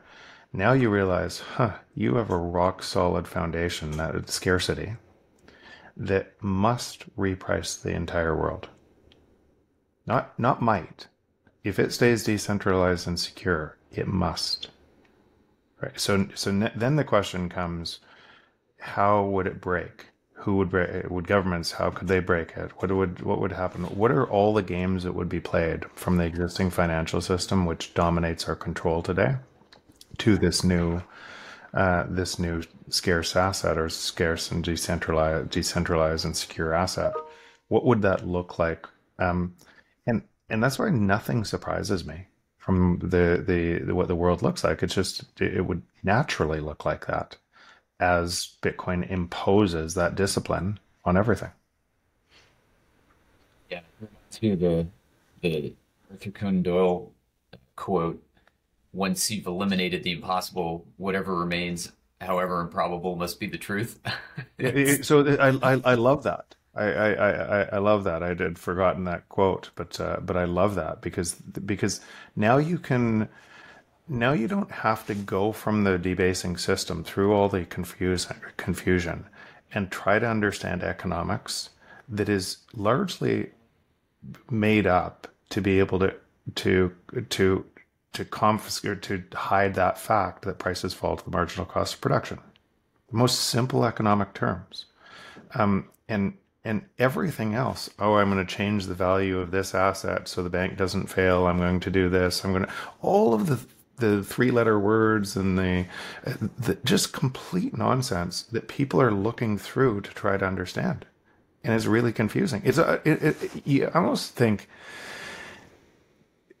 [0.53, 4.95] Now you realize, huh, you have a rock solid foundation that scarcity
[5.97, 8.69] that must reprice the entire world.
[10.05, 11.07] Not not might.
[11.63, 14.69] If it stays decentralized and secure, it must.
[15.81, 15.99] Right.
[15.99, 17.99] So so ne- then the question comes,
[18.79, 20.07] how would it break?
[20.33, 21.09] Who would break?
[21.09, 21.71] Would governments?
[21.71, 22.71] How could they break it?
[22.77, 23.83] What would what would happen?
[23.83, 27.93] What are all the games that would be played from the existing financial system, which
[27.93, 29.35] dominates our control today,
[30.17, 31.03] to this new
[31.73, 37.13] uh, this new scarce asset or scarce and decentralized, decentralized and secure asset?
[37.69, 38.85] What would that look like?
[39.19, 39.55] Um,
[40.05, 44.63] and and that's why nothing surprises me from the, the, the what the world looks
[44.63, 44.83] like.
[44.83, 47.37] It's just it would naturally look like that
[47.99, 51.51] as Bitcoin imposes that discipline on everything.
[53.69, 53.81] Yeah,
[54.31, 54.87] to the
[55.41, 55.73] the
[56.11, 57.11] Arthur Conan Doyle
[57.75, 58.21] quote:
[58.93, 63.99] "Once you've eliminated the impossible, whatever remains, however improbable, must be the truth."
[65.03, 66.55] so I, I I love that.
[66.73, 68.23] I, I, I, I love that.
[68.23, 71.99] I had forgotten that quote, but uh, but I love that because because
[72.35, 73.27] now you can
[74.07, 79.25] now you don't have to go from the debasing system through all the confusion confusion
[79.73, 81.69] and try to understand economics
[82.07, 83.51] that is largely
[84.49, 86.13] made up to be able to
[86.55, 86.95] to
[87.29, 87.65] to
[88.13, 92.39] to confiscate to hide that fact that prices fall to the marginal cost of production.
[93.09, 94.85] The most simple economic terms.
[95.53, 100.27] Um, and and everything else oh i'm going to change the value of this asset
[100.27, 102.71] so the bank doesn't fail i'm going to do this i'm going to
[103.01, 103.59] all of the
[103.97, 105.85] the three letter words and the,
[106.57, 111.05] the just complete nonsense that people are looking through to try to understand
[111.63, 114.67] and it's really confusing it's a, it, it, you almost think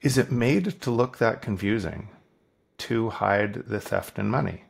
[0.01, 2.09] is it made to look that confusing
[2.77, 4.63] to hide the theft in money?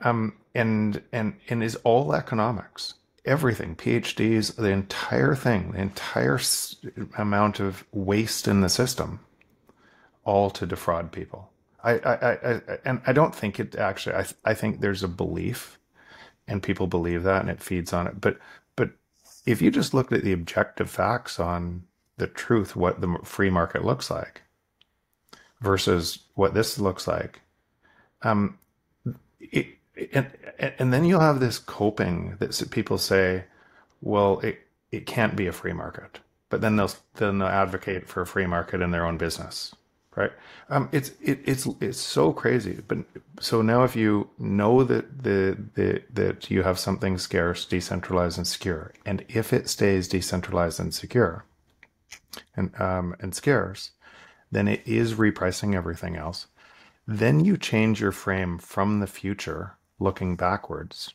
[0.00, 6.40] Um and and and is all economics everything phds the entire thing the entire
[7.18, 9.20] amount of waste in the system
[10.24, 11.50] all to defraud people?
[11.84, 15.78] I, I, I, and i don't think it actually I, I think there's a belief
[16.48, 18.20] and people believe that and it feeds on it.
[18.20, 18.38] But
[18.74, 18.90] but
[19.46, 21.84] if you just looked at the objective facts on
[22.18, 24.42] the truth what the free market looks like
[25.60, 27.40] versus what this looks like
[28.22, 28.58] um
[29.40, 29.68] it,
[30.12, 30.30] and
[30.78, 33.44] and then you'll have this coping that people say,
[34.00, 34.60] well, it
[34.92, 38.46] it can't be a free market, but then they'll then they'll advocate for a free
[38.46, 39.74] market in their own business,
[40.16, 40.32] right?
[40.70, 42.80] Um, it's it, it's it's so crazy.
[42.86, 42.98] But
[43.40, 48.46] so now, if you know that the the that you have something scarce, decentralized, and
[48.46, 51.44] secure, and if it stays decentralized and secure,
[52.56, 53.92] and um and scarce,
[54.50, 56.46] then it is repricing everything else.
[57.06, 61.14] Then you change your frame from the future looking backwards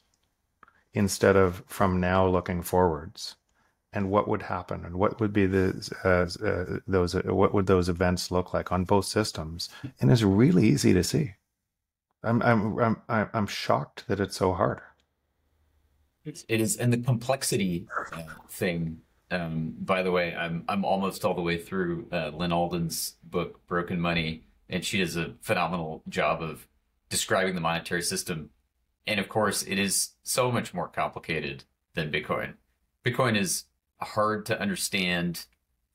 [0.94, 3.36] instead of from now looking forwards.
[3.96, 4.86] And what would happen?
[4.86, 8.72] And what would be the uh, uh, those uh, what would those events look like
[8.72, 9.70] on both systems?
[10.00, 11.36] And it's really easy to see.
[12.24, 14.82] I'm i'm i'm i'm shocked that it's so hard.
[16.26, 19.02] It is and the complexity uh, thing
[19.34, 23.66] um, by the way i'm i'm almost all the way through uh, lyn alden's book
[23.68, 26.68] broken money and she does a phenomenal job of
[27.10, 28.50] describing the monetary system
[29.06, 32.54] and of course, it is so much more complicated than Bitcoin.
[33.06, 33.66] Bitcoin is
[34.02, 35.46] hard to understand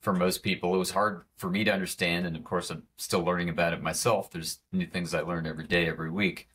[0.01, 0.75] for most people.
[0.75, 2.25] It was hard for me to understand.
[2.25, 4.29] And of course, I'm still learning about it myself.
[4.29, 6.47] There's new things I learn every day, every week.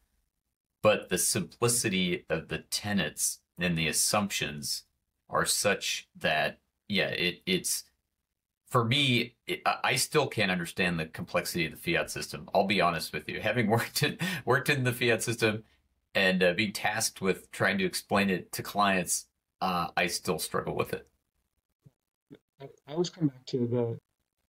[0.80, 4.84] But the simplicity of the tenets and the assumptions
[5.28, 7.84] are such that, yeah, it, it's
[8.74, 12.48] for me, it, I still can't understand the complexity of the fiat system.
[12.52, 13.40] I'll be honest with you.
[13.40, 15.62] Having worked in, worked in the fiat system,
[16.14, 19.26] and uh, being tasked with trying to explain it to clients,
[19.60, 21.06] uh, I still struggle with it.
[22.60, 23.98] I, always come back to the.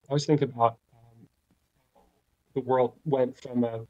[0.07, 1.27] I always think about um,
[2.53, 3.81] the world went from a,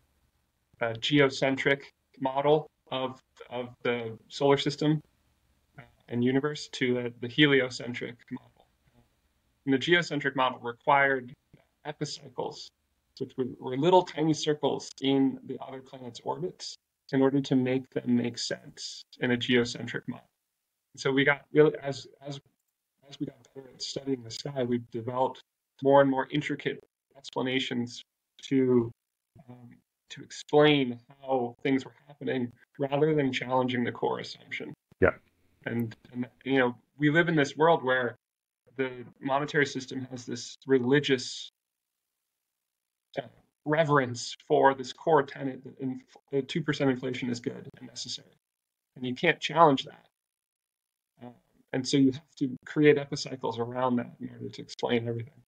[0.81, 5.01] a, geocentric model of of the solar system
[6.07, 8.67] and universe to the, the heliocentric model.
[9.65, 11.33] And the geocentric model required
[11.85, 12.69] epicycles,
[13.19, 16.77] which were little tiny circles in the other planets' orbits,
[17.11, 20.27] in order to make them make sense in a geocentric model.
[20.95, 22.39] so we got really as as
[23.07, 25.43] as we got better at studying the sky, we developed
[25.83, 26.83] more and more intricate
[27.17, 28.01] explanations
[28.41, 28.91] to
[29.49, 29.69] um,
[30.09, 34.73] to explain how things were happening rather than challenging the core assumption.
[35.01, 35.11] Yeah.
[35.65, 38.17] And, and you know, we live in this world where
[38.77, 41.51] the monetary system has this religious
[43.17, 43.23] uh,
[43.65, 45.61] reverence for this core tenet
[46.31, 48.37] that two percent inflation is good and necessary,
[48.95, 50.05] and you can't challenge that.
[51.23, 51.29] Uh,
[51.73, 55.41] and so you have to create epicycles around that in order to explain everything.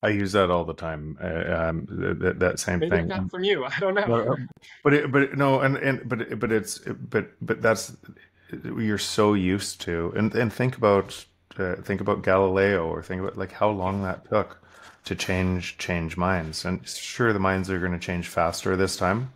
[0.00, 1.18] I use that all the time.
[1.20, 1.86] Uh, um,
[2.20, 3.08] that, that same Maybe thing.
[3.08, 3.64] Not from you.
[3.64, 4.06] I don't know.
[4.06, 4.36] But, uh,
[4.84, 7.96] but it, but no, and and but but it's but but that's
[8.50, 11.24] you're so used to, and and think about
[11.58, 14.58] uh, think about Galileo, or think about like how long that took
[15.04, 16.64] to change change minds.
[16.64, 19.32] And sure, the minds are going to change faster this time,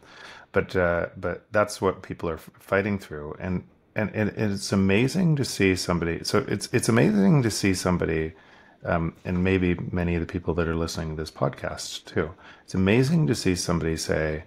[0.52, 5.44] but uh, but that's what people are fighting through, and and and it's amazing to
[5.44, 6.24] see somebody.
[6.24, 8.32] So it's it's amazing to see somebody
[8.84, 12.32] um, and maybe many of the people that are listening to this podcast too.
[12.64, 14.44] It's amazing to see somebody say,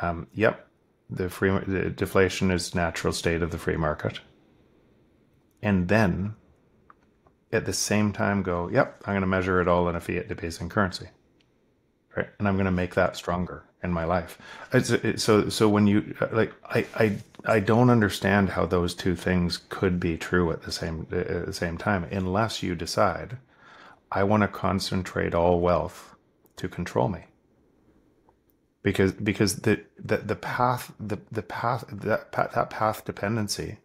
[0.00, 0.66] um, "Yep,
[1.10, 4.20] the free the deflation is natural state of the free market,"
[5.62, 6.34] and then
[7.52, 10.28] at the same time go, "Yep, I'm going to measure it all in a fiat
[10.28, 11.08] debasing currency."
[12.16, 14.38] Right, and I'm going to make that stronger in my life.
[14.72, 19.16] It, so, so when you uh, like, I, I, I don't understand how those two
[19.16, 23.36] things could be true at the same uh, at the same time, unless you decide
[24.10, 26.14] I want to concentrate all wealth
[26.56, 27.24] to control me.
[28.84, 33.78] Because because the the, the path the, the path that that path dependency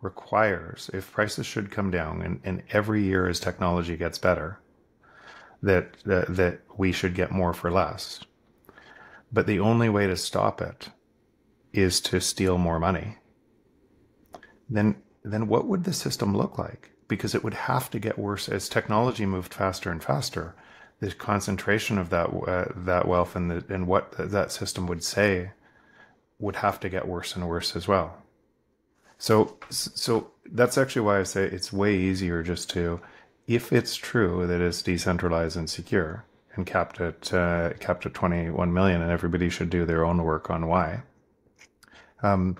[0.00, 4.60] requires if prices should come down and, and every year as technology gets better
[5.62, 8.20] that, that that we should get more for less.
[9.32, 10.90] But the only way to stop it
[11.74, 13.18] is to steal more money.
[14.70, 16.92] Then then what would the system look like?
[17.08, 20.54] because it would have to get worse as technology moved faster and faster.
[21.00, 25.50] The concentration of that uh, that wealth and the, and what that system would say
[26.38, 28.22] would have to get worse and worse as well.
[29.18, 33.00] So so that's actually why I say it's way easier just to,
[33.46, 38.72] if it's true that it's decentralized and secure and capped at uh, capped at 21
[38.72, 41.02] million, and everybody should do their own work on why.
[42.22, 42.56] Um,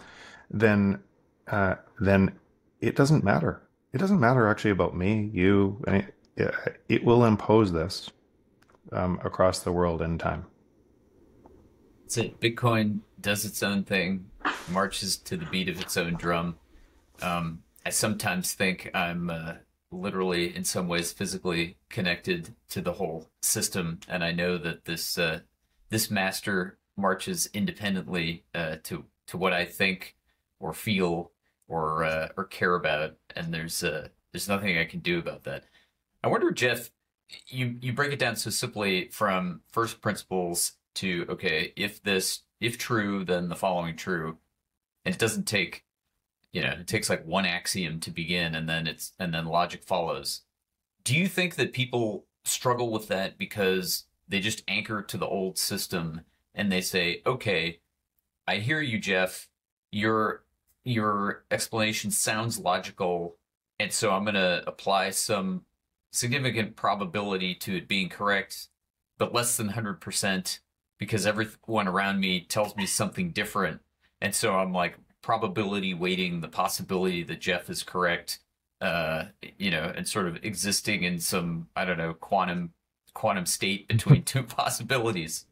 [0.51, 1.03] then
[1.49, 2.39] uh, then
[2.81, 3.63] it doesn't matter
[3.97, 5.83] it doesn't matter actually about me, you.
[5.87, 6.15] It,
[6.87, 8.11] it will impose this
[8.93, 10.47] um, across the world in time.
[12.17, 12.41] It.
[12.41, 14.27] Bitcoin does its own thing,
[14.71, 16.57] marches to the beat of its own drum.
[17.21, 19.55] Um, I sometimes think I'm uh,
[19.91, 25.19] literally, in some ways, physically connected to the whole system, and I know that this
[25.19, 25.41] uh,
[25.91, 30.17] this master marches independently uh, to to what I think
[30.61, 31.33] or feel
[31.69, 35.65] or uh, or care about, and there's uh, there's nothing I can do about that.
[36.23, 36.91] I wonder, Jeff,
[37.49, 42.79] you you break it down so simply from first principles to okay, if this if
[42.79, 44.39] true, then the following true,
[45.05, 45.85] and it doesn't take
[46.53, 49.83] you know it takes like one axiom to begin, and then it's and then logic
[49.85, 50.43] follows.
[51.05, 55.59] Do you think that people struggle with that because they just anchor to the old
[55.59, 56.23] system
[56.55, 57.81] and they say, okay,
[58.49, 59.49] I hear you, Jeff.
[59.93, 60.45] You're
[60.85, 63.37] your explanation sounds logical,
[63.79, 65.65] and so I'm going to apply some
[66.17, 68.69] significant probability to it being correct,
[69.19, 70.59] but less than 100%
[70.99, 73.81] because everyone around me tells me something different.
[74.21, 78.39] And so I'm like probability weighting the possibility that Jeff is correct,
[78.81, 79.25] uh,
[79.59, 82.73] you know, and sort of existing in some, I don't know, quantum
[83.15, 85.47] quantum state between two possibilities.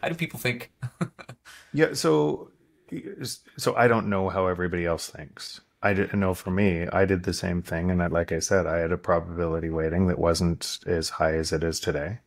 [0.00, 0.72] How do people think?
[1.72, 2.50] yeah, so
[3.56, 5.60] so I don't know how everybody else thinks.
[5.86, 7.90] I didn't know for me, I did the same thing.
[7.90, 11.62] And like I said, I had a probability weighting that wasn't as high as it
[11.62, 12.18] is today.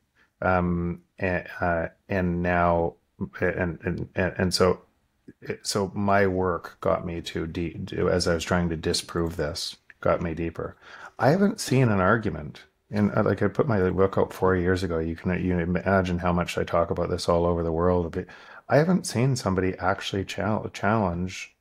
[0.41, 2.95] Um, and, uh, and now,
[3.41, 4.81] and, and, and so,
[5.61, 7.75] so my work got me to, de-
[8.09, 10.77] as I was trying to disprove this, got me deeper.
[11.17, 14.83] I haven't seen an argument and uh, like I put my book out four years
[14.83, 14.99] ago.
[14.99, 18.25] You can you imagine how much I talk about this all over the world.
[18.67, 21.55] I haven't seen somebody actually challenge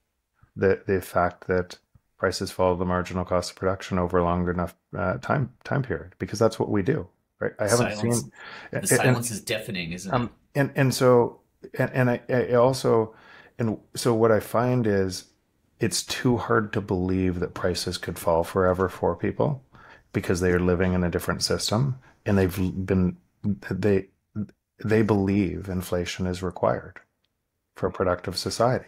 [0.57, 1.79] the the fact that
[2.19, 6.15] prices follow the marginal cost of production over a long enough uh, time time period
[6.19, 7.07] because that's what we do,
[7.41, 7.53] right?
[7.59, 8.21] I haven't silence.
[8.21, 8.33] seen
[8.71, 10.61] the and, silence is deafening, isn't um, it?
[10.61, 11.41] And and so
[11.79, 13.15] and, and I, I also
[13.59, 15.25] and so what I find is
[15.81, 19.63] it's too hard to believe that prices could fall forever for people
[20.13, 23.17] because they are living in a different system and they've been
[23.71, 24.09] they
[24.85, 27.01] they believe inflation is required
[27.77, 28.87] for a productive society.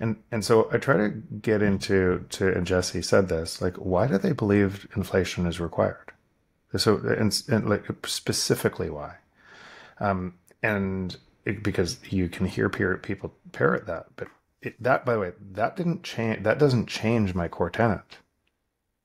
[0.00, 4.06] And and so I try to get into to and Jesse said this like why
[4.06, 6.12] do they believe inflation is required?
[6.76, 9.16] So and, and like specifically why?
[9.98, 14.28] Um, and it, because you can hear people parrot that, but
[14.62, 16.42] it, that by the way that didn't change.
[16.44, 18.18] That doesn't change my core tenet.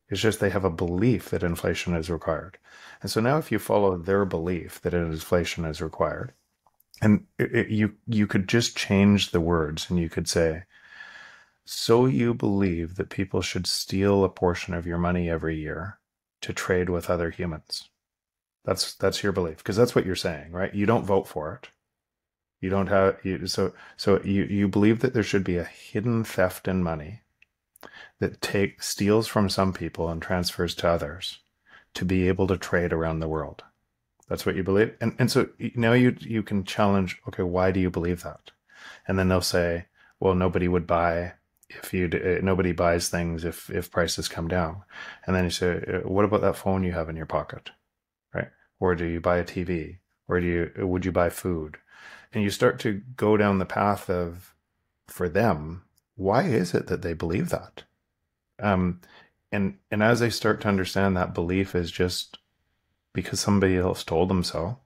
[0.09, 2.57] It's just they have a belief that inflation is required.
[3.01, 6.31] And so now if you follow their belief that inflation is required,
[7.01, 10.63] and it, it, you you could just change the words and you could say
[11.65, 15.99] so you believe that people should steal a portion of your money every year
[16.41, 17.89] to trade with other humans.
[18.63, 20.73] That's that's your belief because that's what you're saying, right?
[20.73, 21.69] You don't vote for it.
[22.61, 26.23] You don't have you, so so you you believe that there should be a hidden
[26.23, 27.21] theft in money
[28.19, 31.39] that take steals from some people and transfers to others
[31.93, 33.63] to be able to trade around the world.
[34.27, 34.95] That's what you believe.
[35.01, 38.51] And and so now you you can challenge, okay, why do you believe that?
[39.07, 39.85] And then they'll say,
[40.19, 41.33] well, nobody would buy
[41.69, 44.83] if you uh, nobody buys things if if prices come down.
[45.25, 47.71] And then you say, uh, what about that phone you have in your pocket?
[48.33, 48.49] Right?
[48.79, 49.97] Or do you buy a TV?
[50.27, 51.77] Or do you would you buy food?
[52.33, 54.53] And you start to go down the path of
[55.07, 55.83] for them,
[56.15, 57.83] why is it that they believe that?
[58.59, 59.01] Um
[59.51, 62.37] and and as they start to understand that belief is just
[63.13, 64.77] because somebody else told them so.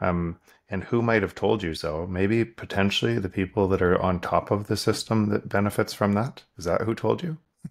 [0.00, 0.38] Um,
[0.72, 2.06] and who might have told you so?
[2.08, 6.42] Maybe potentially the people that are on top of the system that benefits from that.
[6.58, 7.38] Is that who told you?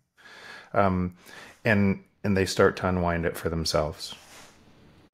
[0.74, 1.18] Um,
[1.66, 4.16] and and they start to unwind it for themselves.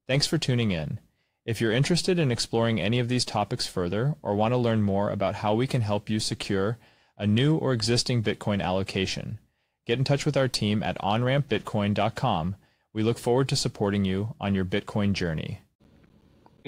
[0.07, 0.99] Thanks for tuning in.
[1.47, 5.09] If you're interested in exploring any of these topics further or want to learn more
[5.09, 6.77] about how we can help you secure
[7.17, 9.39] a new or existing Bitcoin allocation,
[9.88, 12.55] get in touch with our team at onrampbitcoin.com
[12.97, 15.61] we look forward to supporting you on your Bitcoin journey.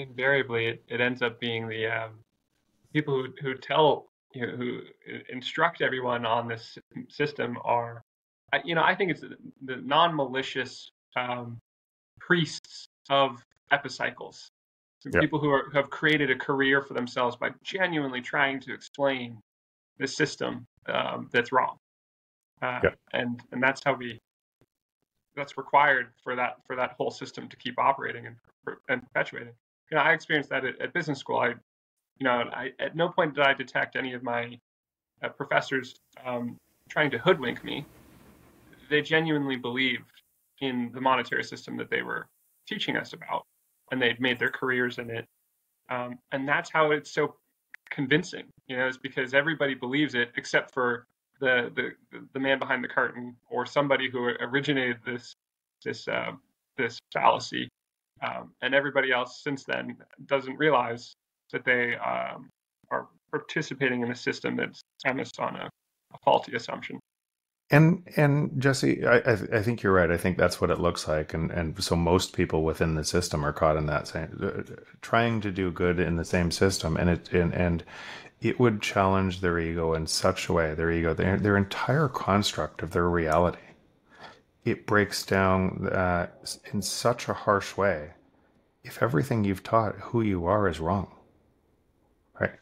[0.02, 2.10] Invariably, it, it ends up being the um,
[2.92, 4.80] people who, who tell, you know, who
[5.30, 6.78] instruct everyone on this
[7.08, 8.02] system are,
[8.64, 11.58] you know, I think it's the, the non malicious um,
[12.18, 14.50] priests of epicycles.
[15.04, 15.22] Yep.
[15.22, 19.38] People who, are, who have created a career for themselves by genuinely trying to explain
[19.98, 21.76] the system um, that's wrong.
[22.62, 22.98] Uh, yep.
[23.14, 24.18] and and that's how we
[25.34, 28.36] that's required for that for that whole system to keep operating and
[28.88, 29.54] and perpetuating.
[29.90, 31.38] You know, I experienced that at, at business school.
[31.38, 34.58] I, you know, I, at no point did I detect any of my
[35.22, 36.56] uh, professors um,
[36.88, 37.84] trying to hoodwink me.
[38.88, 40.10] They genuinely believed
[40.60, 42.26] in the monetary system that they were
[42.66, 43.46] teaching us about,
[43.90, 45.26] and they'd made their careers in it.
[45.88, 47.34] Um, and that's how it's so
[47.90, 48.44] convincing.
[48.68, 51.06] You know, is because everybody believes it except for
[51.40, 51.90] the the
[52.32, 55.34] the man behind the curtain or somebody who originated this
[55.84, 56.32] this uh,
[56.76, 57.68] this fallacy,
[58.22, 59.96] um, and everybody else since then
[60.26, 61.14] doesn't realize
[61.52, 62.50] that they um,
[62.90, 65.68] are participating in a system that's premised on a,
[66.14, 66.98] a faulty assumption.
[67.72, 70.10] And and Jesse, I I think you're right.
[70.10, 73.44] I think that's what it looks like, and and so most people within the system
[73.44, 77.08] are caught in that same uh, trying to do good in the same system, and
[77.08, 77.84] it and and
[78.40, 82.82] it would challenge their ego in such a way, their ego, their, their entire construct
[82.82, 83.58] of their reality.
[84.64, 86.28] It breaks down uh,
[86.72, 88.10] in such a harsh way.
[88.82, 91.14] If everything you've taught who you are is wrong,
[92.40, 92.52] right?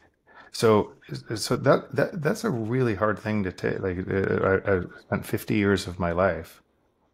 [0.51, 0.93] So,
[1.35, 3.79] so that that that's a really hard thing to take.
[3.79, 6.61] Like, uh, I, I spent fifty years of my life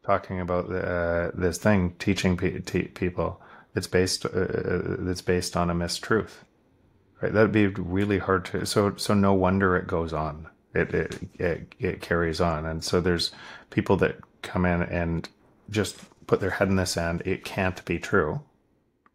[0.04, 3.42] talking about uh, this thing, teaching pe- te- people
[3.74, 6.44] that's based uh, uh based on a mistruth
[7.22, 8.66] Right, that'd be really hard to.
[8.66, 10.48] So, so no wonder it goes on.
[10.74, 13.32] It, it it it carries on, and so there's
[13.70, 15.28] people that come in and
[15.70, 17.22] just put their head in the sand.
[17.26, 18.42] It can't be true,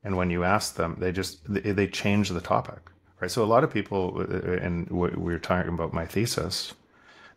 [0.05, 2.91] and when you ask them, they just they, they change the topic.
[3.21, 3.31] Right.
[3.31, 6.73] So a lot of people, uh, and we were talking about my thesis,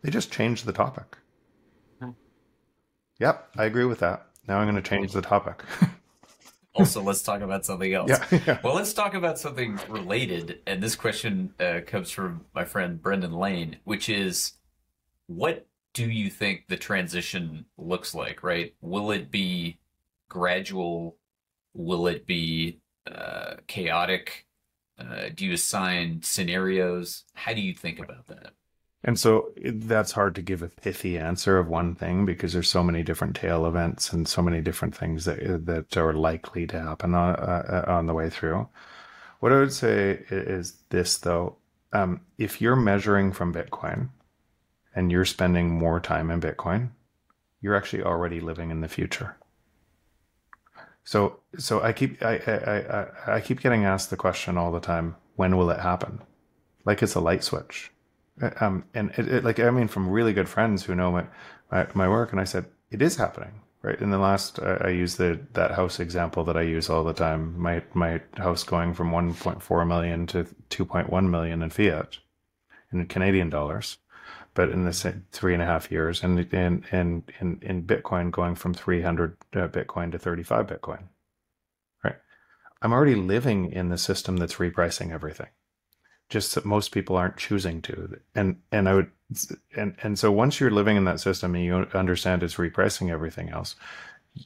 [0.01, 1.17] they just change the topic.
[1.99, 2.11] Hmm.
[3.19, 4.27] Yep, I agree with that.
[4.47, 5.61] Now I'm going to change the topic.
[6.75, 8.09] also let's talk about something else.
[8.09, 10.59] Yeah, yeah, Well, let's talk about something related.
[10.65, 14.53] And this question uh, comes from my friend Brendan Lane, which is
[15.27, 18.73] what do you think the transition looks like, right?
[18.81, 19.79] Will it be
[20.27, 21.17] gradual?
[21.73, 22.79] Will it be
[23.09, 24.47] uh, chaotic?
[24.97, 27.23] Uh, do you assign scenarios?
[27.33, 28.53] How do you think about that?
[29.05, 32.83] And so that's hard to give a pithy answer of one thing because there's so
[32.83, 37.13] many different tail events and so many different things that that are likely to happen
[37.13, 38.67] on, uh, on the way through.
[39.41, 41.57] What I would say is this though,
[41.91, 44.07] um, if you're measuring from Bitcoin
[44.95, 46.89] and you're spending more time in Bitcoin,
[47.61, 49.37] you're actually already living in the future.
[51.03, 54.79] So so I keep I, I I I keep getting asked the question all the
[54.79, 55.15] time.
[55.35, 56.21] When will it happen?
[56.85, 57.91] Like it's a light switch.
[58.59, 61.25] Um, and it, it, like I mean, from really good friends who know my,
[61.71, 63.61] my my work, and I said it is happening.
[63.81, 67.03] Right in the last, uh, I use the that house example that I use all
[67.03, 67.59] the time.
[67.59, 72.17] My my house going from 1.4 million to 2.1 million in fiat,
[72.91, 73.97] in Canadian dollars,
[74.53, 78.31] but in the same three and a half years, and in in in, in Bitcoin
[78.31, 81.03] going from 300 uh, Bitcoin to 35 Bitcoin.
[82.03, 82.17] Right,
[82.81, 85.47] I'm already living in the system that's repricing everything
[86.29, 89.11] just that most people aren't choosing to and and i would
[89.75, 93.49] and and so once you're living in that system and you understand it's repricing everything
[93.49, 93.75] else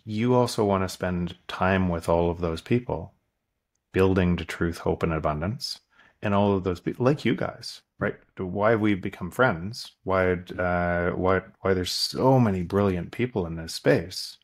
[0.04, 3.14] you also want to spend time with all of those people
[3.94, 5.80] building to truth hope and abundance
[6.22, 11.12] and all of those people like you guys right why we become friends why uh
[11.12, 14.38] why why there's so many brilliant people in this space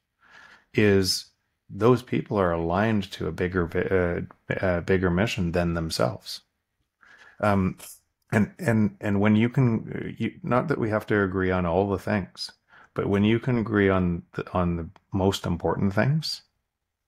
[0.74, 1.26] is
[1.70, 4.28] those people are aligned to a bigger
[4.62, 6.42] uh, bigger mission than themselves
[7.40, 7.78] um,
[8.32, 11.90] and and and when you can, you, not that we have to agree on all
[11.90, 12.52] the things,
[12.94, 16.42] but when you can agree on the, on the most important things,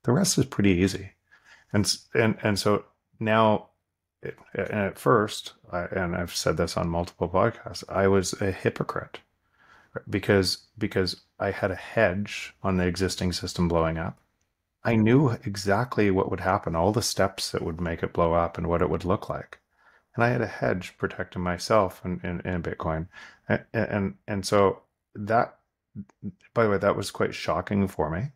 [0.03, 1.11] the rest is pretty easy.
[1.73, 2.85] And and and so
[3.19, 3.69] now,
[4.53, 9.19] and at first, I, and I've said this on multiple podcasts, I was a hypocrite
[10.09, 14.17] because because I had a hedge on the existing system blowing up.
[14.83, 18.57] I knew exactly what would happen, all the steps that would make it blow up,
[18.57, 19.59] and what it would look like
[20.15, 23.07] and I had a hedge protecting myself in, in, in Bitcoin.
[23.49, 24.81] And, and, and so
[25.13, 25.57] that,
[26.53, 28.31] by the way, that was quite shocking for me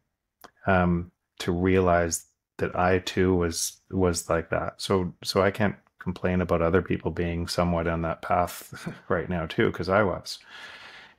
[0.67, 2.25] um, to realize
[2.59, 4.81] that I too was was like that.
[4.81, 9.45] So so I can't complain about other people being somewhat on that path right now
[9.45, 10.39] too, because I was.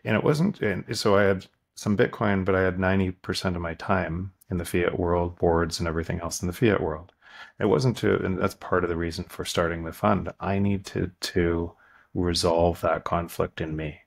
[0.05, 0.61] And it wasn't.
[0.63, 4.59] And so I had some Bitcoin, but I had ninety percent of my time in
[4.59, 7.13] the fiat world, boards, and everything else in the fiat world.
[7.59, 10.33] It wasn't to, and that's part of the reason for starting the fund.
[10.41, 11.73] I needed to
[12.15, 14.01] resolve that conflict in me.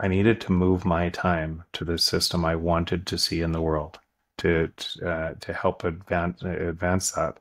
[0.00, 3.62] I needed to move my time to the system I wanted to see in the
[3.62, 3.98] world
[4.42, 4.70] to
[5.06, 7.38] uh, to help advance advance that.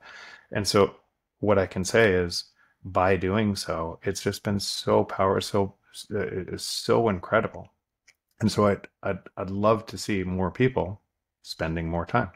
[0.52, 0.96] And so,
[1.40, 2.46] what I can say is,
[2.84, 5.76] by doing so, it's just been so power, so
[6.16, 7.70] uh, so incredible.
[8.40, 11.02] And so, I'd, I'd I'd love to see more people
[11.44, 12.32] spending more time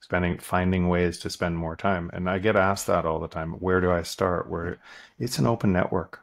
[0.00, 2.10] spending finding ways to spend more time.
[2.12, 4.48] And i get asked that all the time where do i start?
[4.48, 4.78] Where
[5.18, 6.20] it's an open network.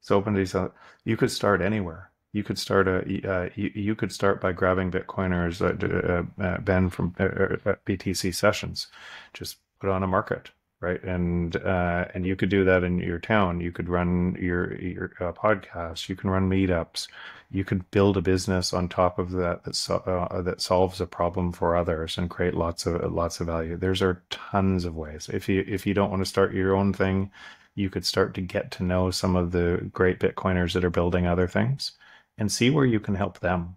[0.00, 0.56] It's open to these
[1.04, 2.98] you could start anywhere you could start a
[3.28, 7.74] uh, you, you could start by grabbing bitcoiners uh, uh, uh ben from uh, uh,
[7.86, 8.88] btc sessions.
[9.32, 10.50] Just put on a market
[10.80, 11.02] right?
[11.02, 13.60] And and you could do that in your town.
[13.60, 17.08] You could run your your podcast you can run meetups.
[17.50, 21.52] You could build a business on top of that that, uh, that solves a problem
[21.52, 23.76] for others and create lots of lots of value.
[23.76, 25.28] There's are tons of ways.
[25.32, 27.30] If you if you don't want to start your own thing,
[27.74, 31.26] you could start to get to know some of the great Bitcoiners that are building
[31.26, 31.92] other things
[32.38, 33.76] and see where you can help them.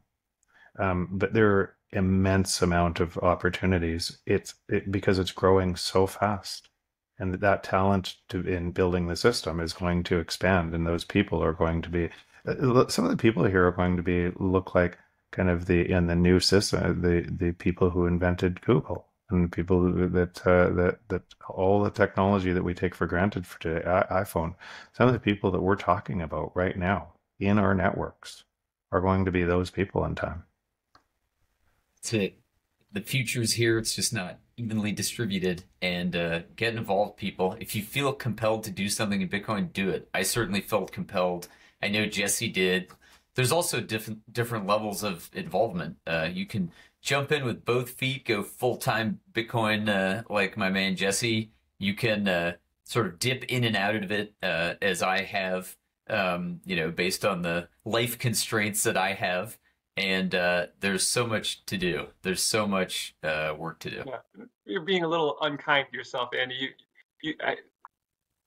[0.80, 4.20] Um, but there are immense amount of opportunities.
[4.26, 6.70] It's it, because it's growing so fast
[7.22, 11.42] and that talent to, in building the system is going to expand and those people
[11.42, 12.10] are going to be
[12.48, 14.98] uh, some of the people here are going to be look like
[15.32, 19.82] kind of the in the new system the the people who invented Google and people
[19.84, 24.56] that uh, that that all the technology that we take for granted for today iPhone
[24.92, 27.10] some of the people that we're talking about right now
[27.40, 28.44] in our networks
[28.92, 30.44] are going to be those people in time.
[31.98, 32.40] That's it.
[32.92, 33.02] The
[33.54, 33.78] here.
[33.78, 35.64] It's just not evenly distributed.
[35.82, 37.56] And uh, get involved, people.
[37.60, 40.10] If you feel compelled to do something in Bitcoin, do it.
[40.14, 41.48] I certainly felt compelled
[41.82, 42.90] I know Jesse did.
[43.36, 45.98] There's also different different levels of involvement.
[46.06, 46.72] Uh, you can
[47.02, 51.52] jump in with both feet, go full time Bitcoin uh, like my man Jesse.
[51.80, 55.76] You can uh, sort of dip in and out of it uh, as I have,
[56.10, 59.58] um, you know, based on the life constraints that I have.
[59.98, 62.08] And uh, there's so much to do.
[62.22, 64.04] There's so much uh, work to do.
[64.08, 64.46] Yeah.
[64.66, 66.56] You're being a little unkind to yourself, Andy.
[66.56, 66.70] You,
[67.22, 67.58] you, I,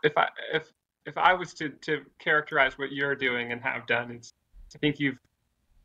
[0.03, 0.73] if I if
[1.07, 4.33] if I was to, to characterize what you're doing and have done, it's
[4.75, 5.19] I think you've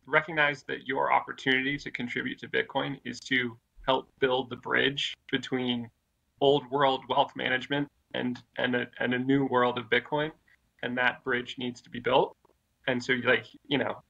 [0.05, 5.89] recognized that your opportunity to contribute to Bitcoin is to help build the bridge between
[6.41, 10.31] old world wealth management and and a, and a new world of Bitcoin,
[10.83, 12.35] and that bridge needs to be built.
[12.87, 14.01] And so, like you know,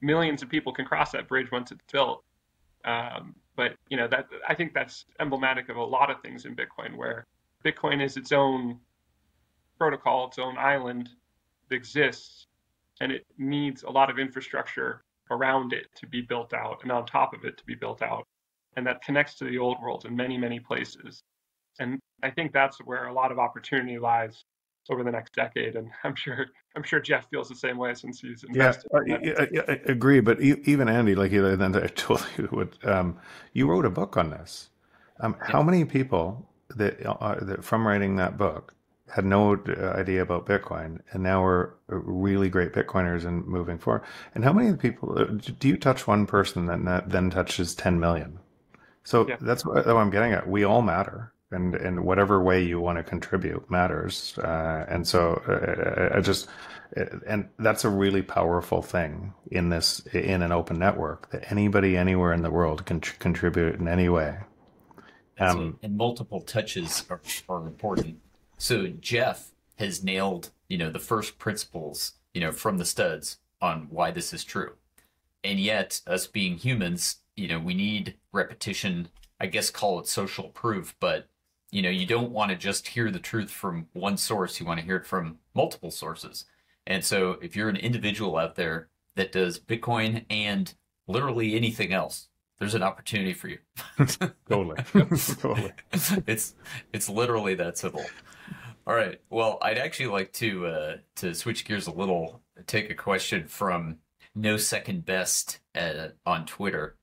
[0.00, 2.24] millions of people can cross that bridge once it's built.
[2.84, 6.56] Um, but you know that I think that's emblematic of a lot of things in
[6.56, 7.26] Bitcoin, where
[7.64, 8.78] Bitcoin is its own
[9.78, 11.10] protocol, its own island
[11.68, 12.46] that exists,
[13.00, 17.06] and it needs a lot of infrastructure around it to be built out and on
[17.06, 18.26] top of it to be built out.
[18.76, 21.22] and that connects to the old world in many, many places.
[21.78, 24.44] And I think that's where a lot of opportunity lies
[24.90, 25.76] over the next decade.
[25.76, 28.90] And I'm sure I'm sure Jeff feels the same way since he's invested.
[29.06, 30.20] Yeah, in I, I, I, agree.
[30.20, 33.18] But even Andy, like then I told you what um,
[33.52, 34.70] you wrote a book on this.
[35.20, 35.52] Um, yeah.
[35.52, 38.74] How many people that, uh, that from writing that book
[39.14, 39.54] had no
[39.94, 44.02] idea about Bitcoin, and now we're really great Bitcoiners and moving forward.
[44.34, 45.24] And how many people uh,
[45.58, 48.38] do you touch one person that then touches 10 million?
[49.04, 49.36] So yeah.
[49.40, 50.48] that's what, what, I'm getting at.
[50.48, 54.36] We all matter, and in whatever way you want to contribute matters.
[54.38, 56.48] Uh, and so uh, I just,
[57.26, 62.32] and that's a really powerful thing in this in an open network that anybody anywhere
[62.32, 64.38] in the world can tr- contribute in any way.
[65.38, 68.20] Um, and multiple touches are, are important
[68.58, 73.88] so Jeff has nailed, you know, the first principles, you know, from the studs on
[73.90, 74.74] why this is true.
[75.42, 79.08] And yet, us being humans, you know, we need repetition.
[79.40, 81.28] I guess call it social proof, but
[81.74, 84.60] you know, you don't want to just hear the truth from one source.
[84.60, 86.44] You want to hear it from multiple sources.
[86.86, 90.72] And so, if you're an individual out there that does Bitcoin and
[91.08, 92.28] literally anything else,
[92.60, 93.58] there's an opportunity for you.
[94.48, 94.76] totally.
[95.40, 95.72] totally.
[96.28, 96.54] It's
[96.92, 98.04] it's literally that simple.
[98.86, 99.20] All right.
[99.28, 102.40] Well, I'd actually like to uh, to switch gears a little.
[102.68, 103.98] Take a question from
[104.36, 106.94] No Second Best uh, on Twitter,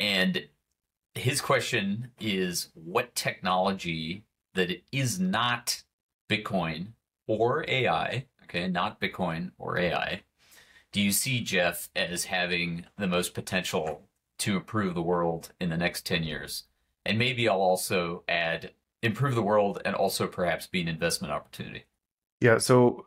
[0.00, 0.48] and
[1.14, 5.82] his question is: What technology that is not
[6.28, 6.92] Bitcoin
[7.26, 8.26] or AI?
[8.44, 10.22] Okay, not Bitcoin or AI.
[10.92, 14.08] Do you see Jeff as having the most potential
[14.38, 16.64] to improve the world in the next ten years?
[17.04, 21.84] And maybe I'll also add improve the world and also perhaps be an investment opportunity?
[22.40, 23.06] Yeah, so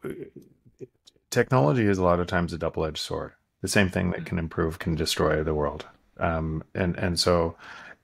[1.30, 3.34] technology is a lot of times a double-edged sword.
[3.62, 5.86] The same thing that can improve can destroy the world.
[6.18, 7.56] Um, and and so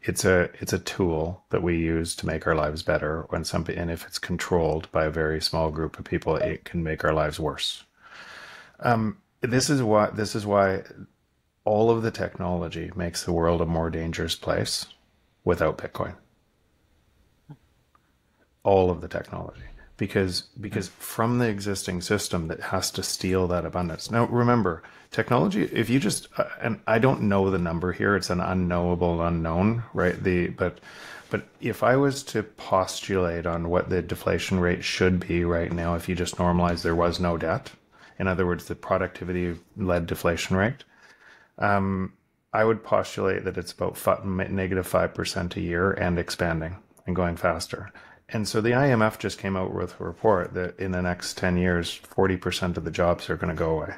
[0.01, 3.77] it's a it's a tool that we use to make our lives better when something
[3.77, 7.13] and if it's controlled by a very small group of people it can make our
[7.13, 7.83] lives worse.
[8.79, 10.83] Um, this is why this is why
[11.65, 14.85] all of the technology makes the world a more dangerous place
[15.43, 16.15] without bitcoin.
[18.63, 19.68] All of the technology
[19.99, 24.09] because because from the existing system that has to steal that abundance.
[24.09, 24.81] Now remember,
[25.11, 29.21] technology if you just uh, and I don't know the number here, it's an unknowable
[29.21, 30.21] unknown, right?
[30.23, 30.79] The but
[31.29, 35.93] but if I was to postulate on what the deflation rate should be right now
[35.93, 37.69] if you just normalize there was no debt,
[38.17, 40.85] in other words, the productivity led deflation rate,
[41.59, 42.13] um,
[42.51, 47.91] I would postulate that it's about negative 5% a year and expanding and going faster.
[48.31, 51.57] And so the IMF just came out with a report that in the next 10
[51.57, 53.95] years, 40% of the jobs are going to go away.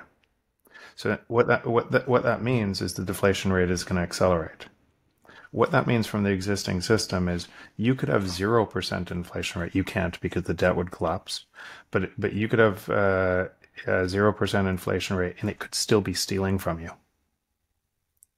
[0.96, 4.04] So what that, what that, what that means is the deflation rate is going to
[4.04, 4.68] accelerate.
[5.52, 9.76] What that means from the existing system is you could have 0% inflation rate.
[9.76, 11.46] You can't because the debt would collapse.
[11.90, 13.48] But, but you could have uh,
[13.86, 16.92] a 0% inflation rate and it could still be stealing from you.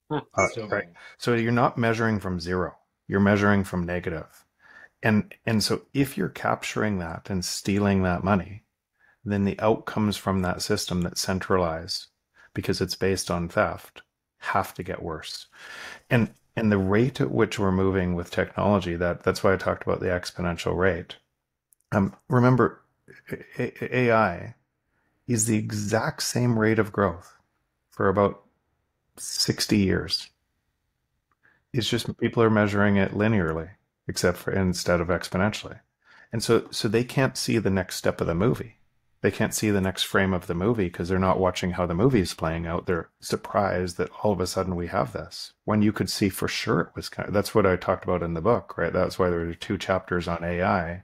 [0.10, 0.86] Uh, right.
[1.18, 2.76] So you're not measuring from zero.
[3.08, 4.43] You're measuring from negative
[5.04, 8.64] and and so if you're capturing that and stealing that money
[9.26, 12.08] then the outcomes from that system that centralize
[12.54, 14.02] because it's based on theft
[14.38, 15.48] have to get worse.
[16.10, 19.84] And and the rate at which we're moving with technology that that's why i talked
[19.84, 21.16] about the exponential rate.
[21.92, 22.82] Um, remember
[23.60, 24.56] ai
[25.28, 27.38] is the exact same rate of growth
[27.92, 28.44] for about
[29.18, 30.30] 60 years.
[31.72, 33.70] It's just people are measuring it linearly
[34.08, 35.80] except for instead of exponentially.
[36.32, 38.78] And so so they can't see the next step of the movie.
[39.22, 41.94] They can't see the next frame of the movie because they're not watching how the
[41.94, 42.88] movie is playing out.
[42.88, 46.50] They're surprised that all of a sudden we have this when you could see for
[46.50, 48.92] sure it was kind of, that's what I talked about in the book, right?
[48.92, 51.04] That's why there are two chapters on AI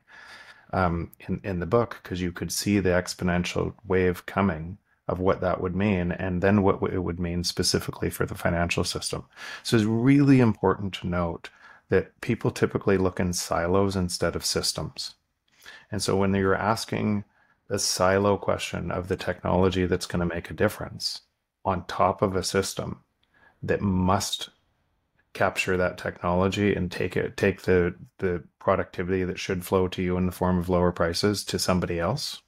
[0.74, 5.40] um, in, in the book because you could see the exponential wave coming of what
[5.40, 9.24] that would mean and then what it would mean specifically for the financial system.
[9.64, 11.50] So it's really important to note
[11.90, 15.16] that people typically look in silos instead of systems.
[15.92, 17.24] And so when you're asking
[17.70, 21.22] a silo question of the technology that's going to make a difference
[21.66, 23.02] on top of a system
[23.62, 24.50] that must
[25.34, 30.18] capture that technology and take it take the the productivity that should flow to you
[30.18, 32.42] in the form of lower prices to somebody else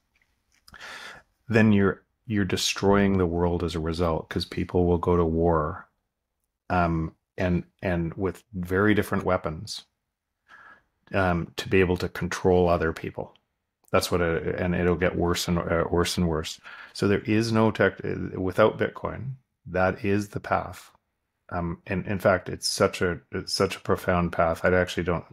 [1.47, 5.87] then you're you're destroying the world as a result because people will go to war
[6.71, 9.85] um, and and with very different weapons
[11.13, 13.35] um, to be able to control other people.
[13.91, 16.59] That's what it, and it'll get worse and uh, worse and worse.
[16.93, 17.99] So there is no tech
[18.35, 19.33] without Bitcoin.
[19.67, 20.91] That is the path
[21.51, 24.65] Um, and in fact, it's such a it's such a profound path.
[24.65, 25.25] I actually don't.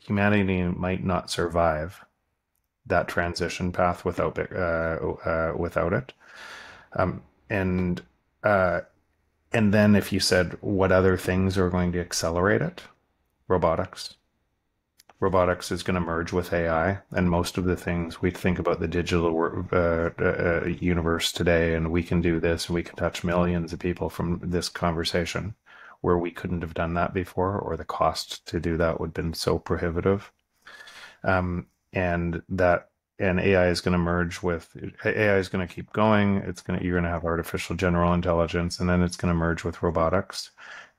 [0.00, 2.04] Humanity might not survive
[2.86, 4.54] that transition path without uh,
[5.24, 6.12] uh, without it.
[6.94, 8.02] Um, and
[8.44, 8.82] uh,
[9.52, 12.82] and then if you said what other things are going to accelerate it,
[13.48, 14.16] robotics.
[15.18, 18.80] Robotics is going to merge with AI, and most of the things we think about
[18.80, 23.22] the digital uh, uh, universe today, and we can do this, and we can touch
[23.22, 25.54] millions of people from this conversation,
[26.00, 29.14] where we couldn't have done that before, or the cost to do that would have
[29.14, 30.32] been so prohibitive.
[31.22, 32.89] Um, and that
[33.20, 36.38] and AI is going to merge with AI is going to keep going.
[36.38, 39.38] It's going to you're going to have artificial general intelligence, and then it's going to
[39.38, 40.50] merge with robotics,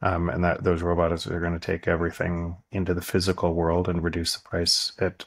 [0.01, 4.03] um, and that those robots are going to take everything into the physical world and
[4.03, 5.25] reduce the price at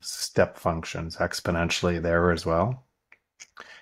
[0.00, 2.84] step functions exponentially there as well.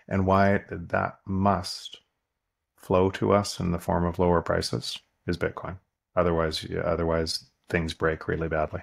[0.08, 1.98] And why that must
[2.76, 5.76] flow to us in the form of lower prices is Bitcoin.
[6.16, 8.80] Otherwise, otherwise things break really badly.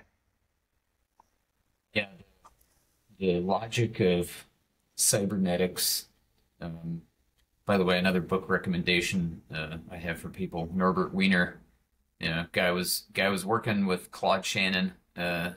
[1.93, 2.07] Yeah,
[3.19, 4.45] the logic of
[4.95, 6.07] cybernetics.
[6.61, 7.01] Um,
[7.65, 11.59] by the way, another book recommendation uh, I have for people: Norbert Wiener.
[12.19, 15.51] You know, guy was guy was working with Claude Shannon uh,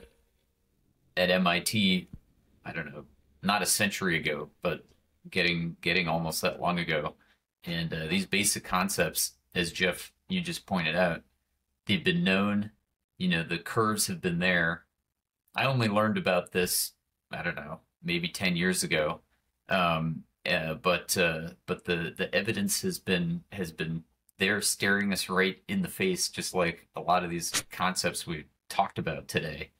[1.15, 2.07] at MIT.
[2.65, 3.05] I don't know,
[3.41, 4.85] not a century ago, but
[5.29, 7.15] getting getting almost that long ago.
[7.63, 11.23] And uh, these basic concepts, as Jeff you just pointed out,
[11.85, 12.71] they've been known.
[13.17, 14.85] You know, the curves have been there.
[15.55, 16.93] I only learned about this
[17.31, 19.21] I don't know, maybe 10 years ago.
[19.69, 24.03] Um, uh, but uh, but the the evidence has been has been
[24.37, 28.45] there staring us right in the face, just like a lot of these concepts we
[28.69, 29.71] talked about today.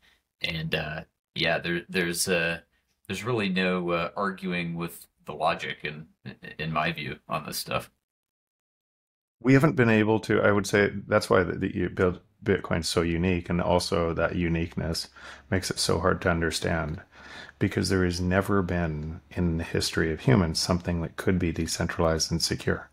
[0.41, 1.01] And uh,
[1.33, 2.59] yeah, there there's uh,
[3.07, 6.07] there's really no uh, arguing with the logic in
[6.59, 7.89] in my view on this stuff.
[9.41, 10.41] We haven't been able to.
[10.41, 15.07] I would say that's why the, the Bitcoin's so unique, and also that uniqueness
[15.49, 17.01] makes it so hard to understand
[17.59, 22.31] because there has never been in the history of humans something that could be decentralized
[22.31, 22.89] and secure.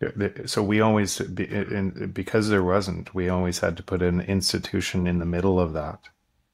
[0.00, 0.48] Yep.
[0.48, 5.26] So we always, because there wasn't, we always had to put an institution in the
[5.26, 6.00] middle of that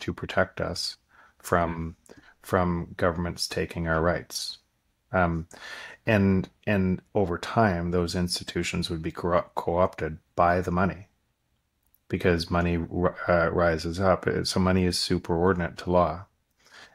[0.01, 0.97] to protect us
[1.39, 1.97] from
[2.43, 4.59] from governments taking our rights.
[5.13, 5.47] Um,
[6.07, 11.09] and and over time, those institutions would be co-opted by the money
[12.15, 12.77] because money
[13.29, 14.29] uh, rises up.
[14.45, 16.27] So money is superordinate to law,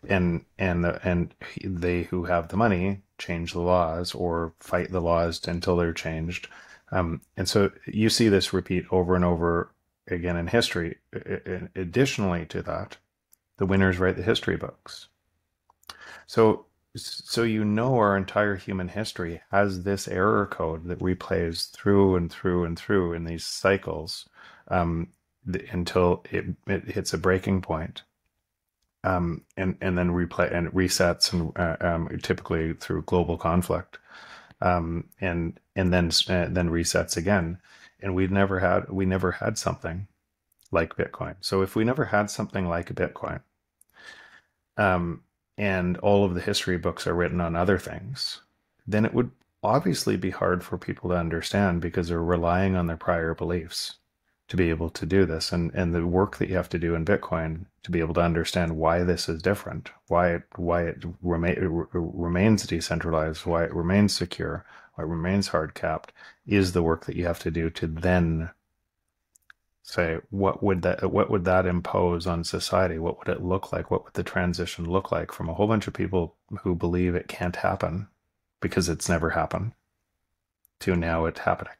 [0.07, 5.01] and and the, and they who have the money change the laws or fight the
[5.01, 6.47] laws until they're changed.
[6.93, 9.73] Um, and so you see this repeat over and over
[10.07, 10.99] again in history.
[11.75, 12.95] Additionally to that,
[13.57, 15.09] the winners write the history books.
[16.27, 16.65] So
[16.95, 22.31] so you know our entire human history has this error code that replays through and
[22.31, 24.27] through and through in these cycles
[24.69, 25.07] um,
[25.45, 28.03] the, until it, it hits a breaking point.
[29.05, 33.97] Um, and and then replay and resets and uh, um, typically through global conflict,
[34.61, 37.59] um, and and then uh, then resets again.
[38.01, 40.07] And we never had we never had something
[40.71, 41.35] like Bitcoin.
[41.39, 43.39] So if we never had something like Bitcoin,
[44.75, 45.23] um,
[45.57, 48.41] and all of the history books are written on other things,
[48.85, 49.31] then it would
[49.63, 53.95] obviously be hard for people to understand because they're relying on their prior beliefs
[54.49, 56.95] to be able to do this and and the work that you have to do
[56.95, 61.03] in bitcoin to be able to understand why this is different why it why it,
[61.21, 66.11] remain, it remains decentralized why it remains secure why it remains hard capped
[66.45, 68.49] is the work that you have to do to then
[69.89, 72.99] say what would that what would that impose on society?
[72.99, 73.89] What would it look like?
[73.89, 77.27] What would the transition look like from a whole bunch of people who believe it
[77.27, 78.07] can't happen
[78.61, 79.73] because it's never happened
[80.81, 81.73] to now it happening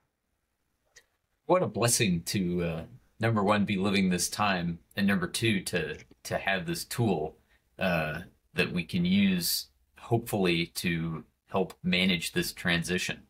[1.50, 2.84] what a blessing to uh,
[3.20, 7.38] number one be living this time, and number two to to have this tool
[7.80, 8.20] uh,
[8.54, 13.24] that we can use, hopefully, to help manage this transition.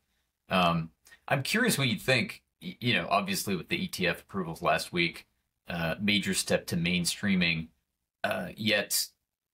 [0.49, 0.89] Um,
[1.29, 2.43] I'm curious what you think.
[2.59, 5.25] You know, obviously with the ETF approvals last week,
[5.69, 7.67] uh, major step to mainstreaming.
[8.21, 9.07] Uh, yet,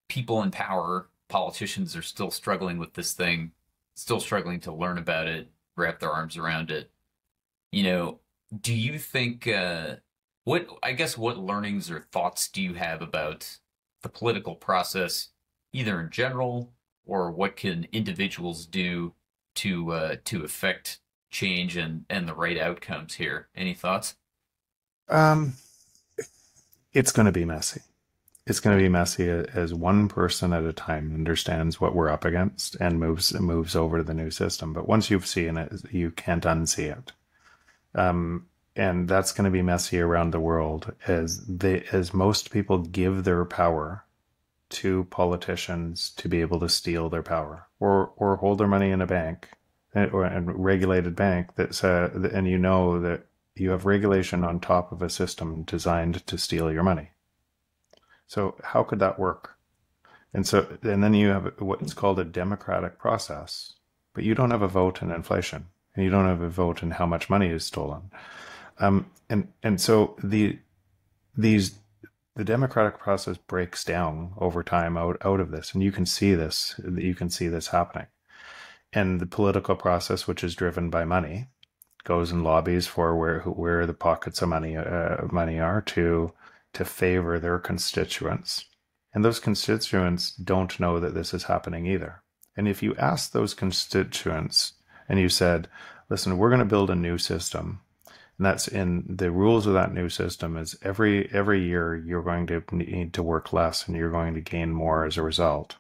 [0.10, 3.52] people in power, politicians, are still struggling with this thing,
[3.94, 6.90] still struggling to learn about it, wrap their arms around it.
[7.72, 8.20] You know,
[8.62, 9.96] do you think uh,
[10.44, 13.58] what I guess what learnings or thoughts do you have about
[14.04, 15.30] the political process,
[15.74, 16.72] either in general
[17.06, 19.14] or what can individuals do
[19.56, 21.00] to uh, to affect
[21.32, 23.50] change and and the right outcomes here?
[23.56, 24.16] Any thoughts?
[25.10, 25.54] Um,
[26.94, 27.82] it's going to be messy.
[28.48, 32.26] it's going to be messy as one person at a time understands what we're up
[32.26, 34.74] against and moves moves over to the new system.
[34.74, 37.12] But once you've seen it, you can't unsee it.
[37.96, 42.80] Um, and that's going to be messy around the world as they as most people
[42.80, 44.04] give their power
[44.68, 49.02] to politicians to be able to steal their power or or hold their money in
[49.02, 49.50] a bank
[49.94, 53.26] eh, or a regulated bank that's and you know that
[53.56, 57.12] you have regulation on top of a system designed to steal your money
[58.28, 59.58] so how could that work?
[60.34, 63.74] And so, and then you have what's called a democratic process,
[64.14, 66.92] but you don't have a vote in inflation, and you don't have a vote in
[66.92, 68.12] how much money is stolen.
[68.80, 70.60] Um, and and so the
[71.38, 71.80] these
[72.36, 76.34] the democratic process breaks down over time out out of this, and you can see
[76.34, 76.80] this.
[76.98, 78.08] You can see this happening,
[78.94, 81.48] and the political process, which is driven by money,
[82.04, 86.34] goes and lobbies for where where the pockets of money uh, money are to
[86.74, 88.66] to favor their constituents.
[89.14, 92.22] And those constituents don't know that this is happening either.
[92.58, 94.74] And if you ask those constituents
[95.08, 95.68] and you said,
[96.10, 97.82] listen, we're going to build a new system,
[98.38, 102.48] and that's in the rules of that new system is every every year you're going
[102.48, 105.78] to need to work less and you're going to gain more as a result.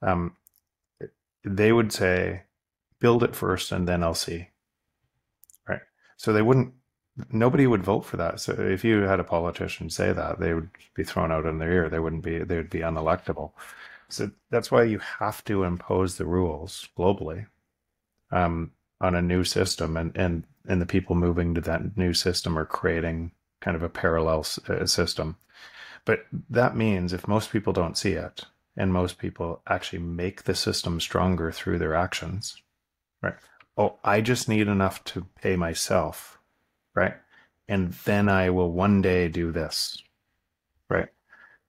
[0.00, 0.36] Um,
[1.44, 2.42] they would say,
[3.00, 4.48] build it first and then I'll see.
[5.68, 5.82] Right.
[6.16, 6.72] So they wouldn't
[7.32, 8.40] nobody would vote for that.
[8.40, 11.72] So if you had a politician say that, they would be thrown out in their
[11.72, 11.88] ear.
[11.88, 12.38] They wouldn't be.
[12.38, 13.52] They would be unelectable.
[14.08, 17.46] So that's why you have to impose the rules globally
[18.30, 22.58] um, on a new system, and and and the people moving to that new system
[22.58, 25.36] are creating kind of a parallel uh, system.
[26.04, 28.44] But that means if most people don't see it,
[28.76, 32.62] and most people actually make the system stronger through their actions,
[33.22, 33.34] right?
[33.76, 36.38] Oh, I just need enough to pay myself
[36.98, 37.14] right?
[37.68, 40.02] And then I will one day do this?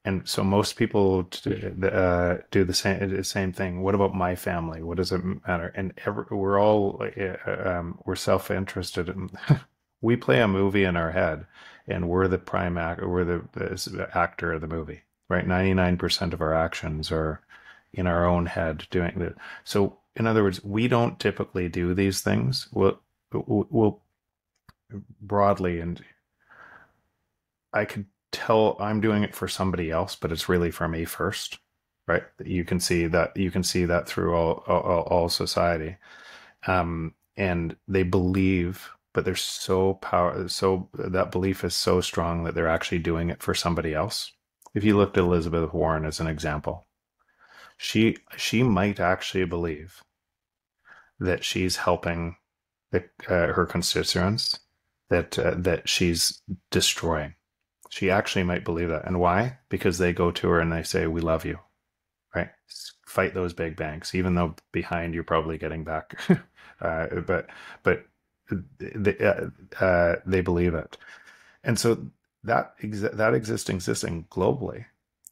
[0.05, 3.81] And so most people uh, do the same the same thing.
[3.81, 4.81] What about my family?
[4.81, 5.73] What does it matter?
[5.75, 9.09] And every, we're all uh, um, we're self interested.
[9.09, 9.29] In,
[10.01, 11.45] we play a movie in our head,
[11.87, 13.09] and we're the prime actor.
[13.09, 15.45] We're the, the actor of the movie, right?
[15.45, 17.41] Ninety nine percent of our actions are
[17.93, 19.35] in our own head doing it.
[19.65, 22.69] So, in other words, we don't typically do these things.
[22.71, 22.99] We'll
[23.33, 24.01] we'll
[25.21, 26.03] broadly and
[27.73, 31.59] I could tell I'm doing it for somebody else, but it's really for me first,
[32.07, 32.23] right?
[32.43, 35.97] You can see that you can see that through all all, all society,
[36.67, 42.55] um, and they believe, but they're so power so that belief is so strong that
[42.55, 44.31] they're actually doing it for somebody else.
[44.75, 46.87] If you looked at Elizabeth Warren as an example,
[47.77, 50.03] she she might actually believe
[51.19, 52.37] that she's helping
[52.91, 54.59] the, uh, her constituents
[55.09, 57.33] that uh, that she's destroying.
[57.89, 59.57] She actually might believe that, and why?
[59.69, 61.59] Because they go to her and they say, "We love you,"
[62.35, 62.49] right?
[63.05, 66.19] Fight those big banks, even though behind you're probably getting back.
[66.81, 67.47] uh, but
[67.83, 68.05] but
[68.79, 70.97] they, uh, uh, they believe it,
[71.63, 72.09] and so
[72.43, 74.85] that ex- that existing system globally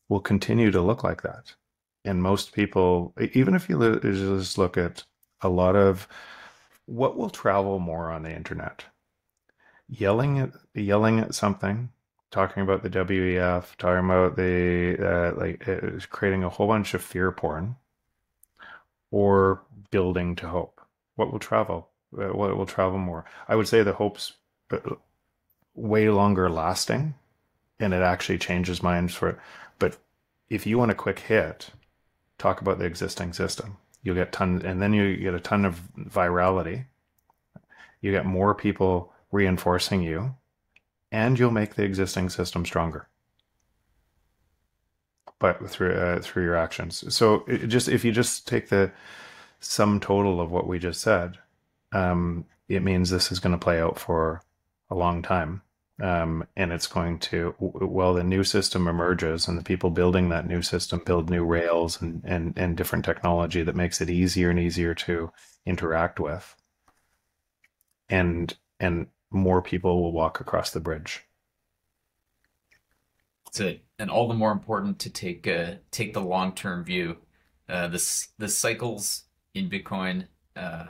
[0.09, 1.53] will continue to look like that.
[2.05, 5.03] And most people, even if you just look at
[5.41, 6.07] a lot of
[6.85, 8.85] what will travel more on the internet,
[9.89, 11.89] yelling at yelling at something,
[12.31, 17.01] talking about the WEF, talking about the uh, like uh, creating a whole bunch of
[17.01, 17.75] fear porn,
[19.11, 20.81] or building to hope.
[21.15, 21.89] What will travel?
[22.17, 23.25] Uh, what will travel more?
[23.47, 24.33] I would say the hope's
[24.71, 24.77] uh,
[25.75, 27.15] way longer lasting,
[27.79, 29.29] and it actually changes minds for.
[29.29, 29.37] it.
[29.79, 29.97] But
[30.49, 31.69] if you want a quick hit,
[32.37, 33.77] talk about the existing system.
[34.03, 36.85] You'll get ton, and then you get a ton of virality.
[38.01, 40.35] You get more people reinforcing you,
[41.11, 43.07] and you'll make the existing system stronger.
[45.39, 47.13] But through uh, through your actions.
[47.13, 48.91] So just if you just take the
[49.59, 51.37] sum total of what we just said,
[51.91, 54.41] um, it means this is going to play out for
[54.89, 55.61] a long time.
[55.99, 60.47] Um, and it's going to well the new system emerges and the people building that
[60.47, 64.59] new system build new rails and, and and different technology that makes it easier and
[64.59, 65.31] easier to
[65.65, 66.55] interact with
[68.09, 71.23] and and more people will walk across the bridge.
[73.45, 77.17] That's it, and all the more important to take uh, take the long term view.
[77.69, 79.23] Uh, the the cycles
[79.53, 80.85] in Bitcoin uh,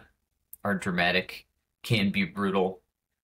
[0.64, 1.48] are dramatic,
[1.84, 2.82] can be brutal.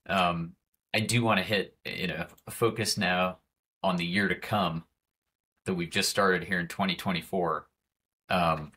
[0.08, 0.54] Um,
[0.94, 3.40] I do want to hit you know focus now
[3.82, 4.86] on the year to come
[5.66, 7.68] that we've just started here in 2024.
[8.30, 8.72] Um,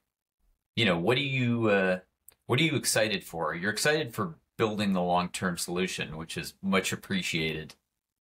[0.75, 1.99] you know, what do you uh,
[2.47, 3.55] what are you excited for?
[3.55, 7.75] You're excited for building the long term solution, which is much appreciated.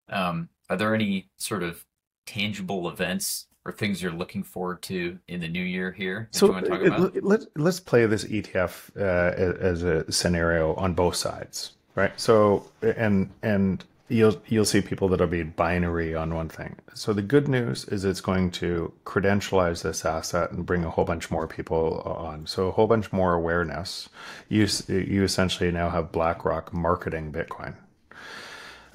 [0.10, 1.86] Um, are there any sort of
[2.26, 6.30] tangible events or things you're looking forward to in the new year here?
[6.32, 12.12] So let, let's play this ETF uh, as a scenario on both sides, right?
[12.20, 16.76] So and and you'll you'll see people that'll be binary on one thing.
[16.94, 21.06] So the good news is it's going to credentialize this asset and bring a whole
[21.06, 22.46] bunch more people on.
[22.46, 24.10] So a whole bunch more awareness.
[24.50, 27.76] You you essentially now have BlackRock marketing Bitcoin.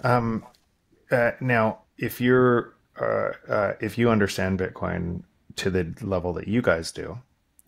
[0.03, 0.45] Um,
[1.11, 5.23] uh, now if you're uh, uh, if you understand Bitcoin
[5.57, 7.19] to the level that you guys do,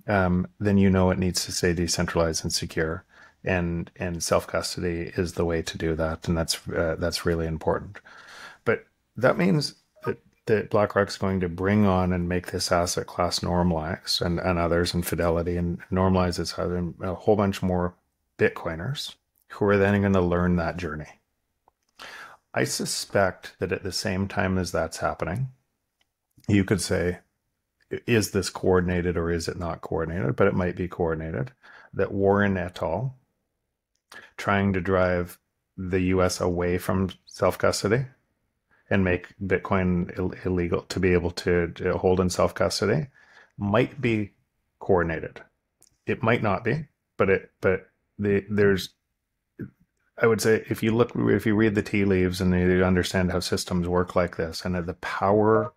[0.07, 3.05] um, then you know it needs to stay decentralized and secure,
[3.45, 7.47] and and self custody is the way to do that, and that's uh, that's really
[7.47, 7.99] important.
[8.65, 8.87] But
[9.17, 9.75] that means
[10.05, 14.59] that that BlackRock's going to bring on and make this asset class normalized, and and
[14.59, 17.95] others, and Fidelity, and normalize this a whole bunch more
[18.39, 19.15] Bitcoiners
[19.51, 21.21] who are then going to learn that journey
[22.55, 25.49] I suspect that at the same time as that's happening,
[26.49, 27.21] you could say,
[28.07, 30.37] is this coordinated or is it not coordinated?
[30.37, 31.53] But it might be coordinated.
[31.95, 33.17] That Warren et al.
[34.37, 35.39] Trying to drive
[35.77, 38.07] the US away from self custody
[38.91, 43.09] and make Bitcoin Ill- illegal to be able to, to hold in self custody
[43.59, 44.33] might be
[44.81, 45.43] coordinated.
[46.07, 46.87] It might not be,
[47.17, 47.89] but it but
[48.19, 48.91] the, there's
[50.19, 53.33] I would say if you look, if you read the tea leaves and you understand
[53.33, 55.73] how systems work like this, and the power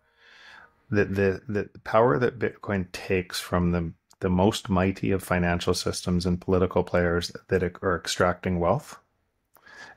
[0.90, 6.26] that the the power that Bitcoin takes from the the most mighty of financial systems
[6.26, 8.98] and political players that are extracting wealth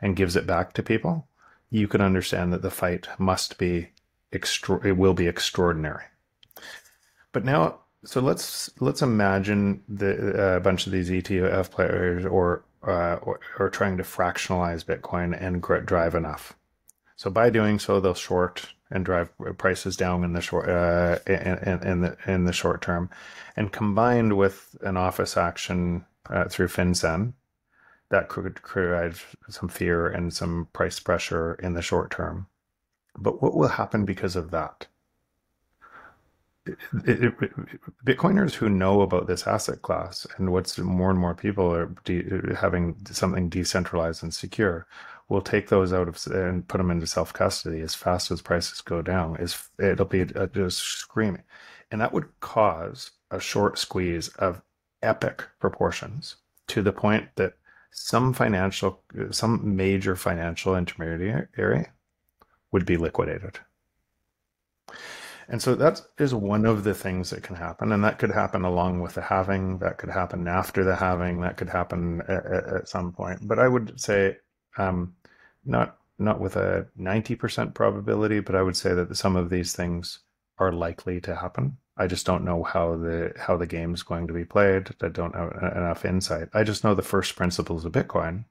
[0.02, 1.28] and gives it back to people,
[1.70, 3.90] you can understand that the fight must be.
[4.32, 6.04] It will be extraordinary.
[7.32, 12.64] But now, so let's let's imagine the, uh, a bunch of these ETF players or
[12.84, 16.54] uh, or, or, trying to fractionalize Bitcoin and drive enough.
[17.18, 21.88] So by doing so, they'll short and drive prices down in the short uh, in,
[21.88, 23.10] in, the in the short term,
[23.56, 27.34] and combined with an office action uh, through FinCEN,
[28.10, 29.14] that could create
[29.50, 32.48] some fear and some price pressure in the short term.
[33.18, 34.88] But what will happen because of that?
[37.06, 37.52] it, it,
[38.06, 42.56] Bitcoiners who know about this asset class and what's more and more people are de-
[42.56, 44.88] having something decentralized and secure
[45.30, 48.82] will take those out of and put them into self custody as fast as prices
[48.82, 49.38] go down.
[49.38, 51.44] Is it'll be a, just screaming,
[51.92, 54.62] and that would cause a short squeeze of
[55.02, 57.54] epic proportions to the point that
[57.92, 59.02] some financial,
[59.32, 61.86] some major financial intermediary
[62.72, 63.60] would be liquidated.
[65.48, 67.92] And so that is one of the things that can happen.
[67.92, 71.58] And that could happen along with the halving, that could happen after the halving, that
[71.58, 73.48] could happen at, at some point.
[73.48, 74.38] But I would say
[74.78, 75.16] um,
[75.66, 80.20] not not with a 90% probability, but I would say that some of these things
[80.58, 81.78] are likely to happen.
[81.96, 84.90] I just don't know how the how the game's going to be played.
[85.02, 86.50] I don't have enough insight.
[86.54, 88.46] I just know the first principles of Bitcoin,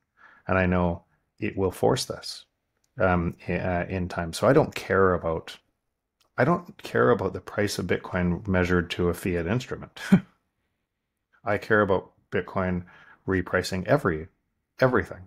[0.46, 1.04] and I know
[1.38, 2.44] it will force this
[2.98, 4.32] um, uh, in time.
[4.32, 5.56] So I don't care about
[6.36, 9.98] I don't care about the price of Bitcoin measured to a fiat instrument.
[11.44, 12.84] I care about Bitcoin
[13.26, 14.28] repricing every
[14.80, 15.26] everything,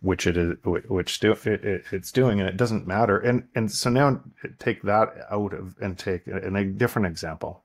[0.00, 3.18] which it is, which do, it, it, it's doing, and it doesn't matter.
[3.18, 4.20] And and so now
[4.58, 7.64] take that out of and take a different example.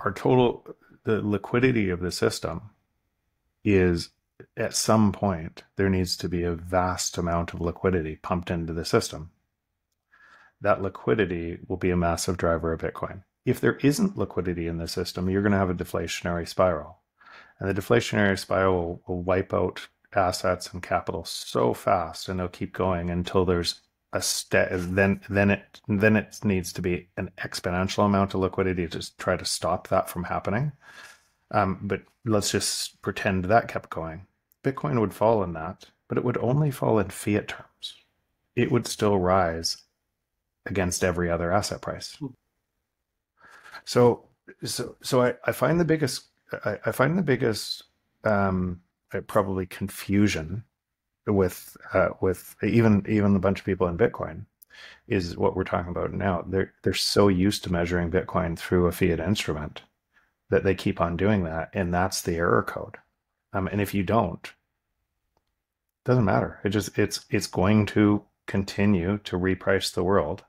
[0.00, 0.66] Our total
[1.04, 2.70] the liquidity of the system
[3.64, 4.10] is
[4.56, 8.84] at some point there needs to be a vast amount of liquidity pumped into the
[8.84, 9.30] system
[10.60, 13.22] that liquidity will be a massive driver of Bitcoin.
[13.44, 16.98] If there isn't liquidity in the system, you're going to have a deflationary spiral.
[17.58, 22.72] And the deflationary spiral will wipe out assets and capital so fast and they'll keep
[22.72, 23.80] going until there's
[24.14, 28.88] a step then then it then it needs to be an exponential amount of liquidity
[28.88, 30.72] to try to stop that from happening
[31.50, 34.26] um, but let's just pretend that kept going
[34.64, 37.94] bitcoin would fall in that but it would only fall in fiat terms
[38.56, 39.84] it would still rise
[40.68, 42.16] against every other asset price.
[42.18, 42.26] Hmm.
[43.84, 44.24] So,
[44.64, 46.24] so, so I, I find the biggest,
[46.64, 47.84] I, I find the biggest,
[48.24, 48.80] um,
[49.26, 50.64] probably confusion
[51.26, 54.44] with, uh, with even, even a bunch of people in Bitcoin
[55.06, 56.44] is what we're talking about now.
[56.46, 59.82] They're, they're so used to measuring Bitcoin through a fiat instrument
[60.50, 61.70] that they keep on doing that.
[61.72, 62.96] And that's the error code.
[63.52, 66.60] Um, and if you don't, it doesn't matter.
[66.64, 70.44] It just, it's, it's going to continue to reprice the world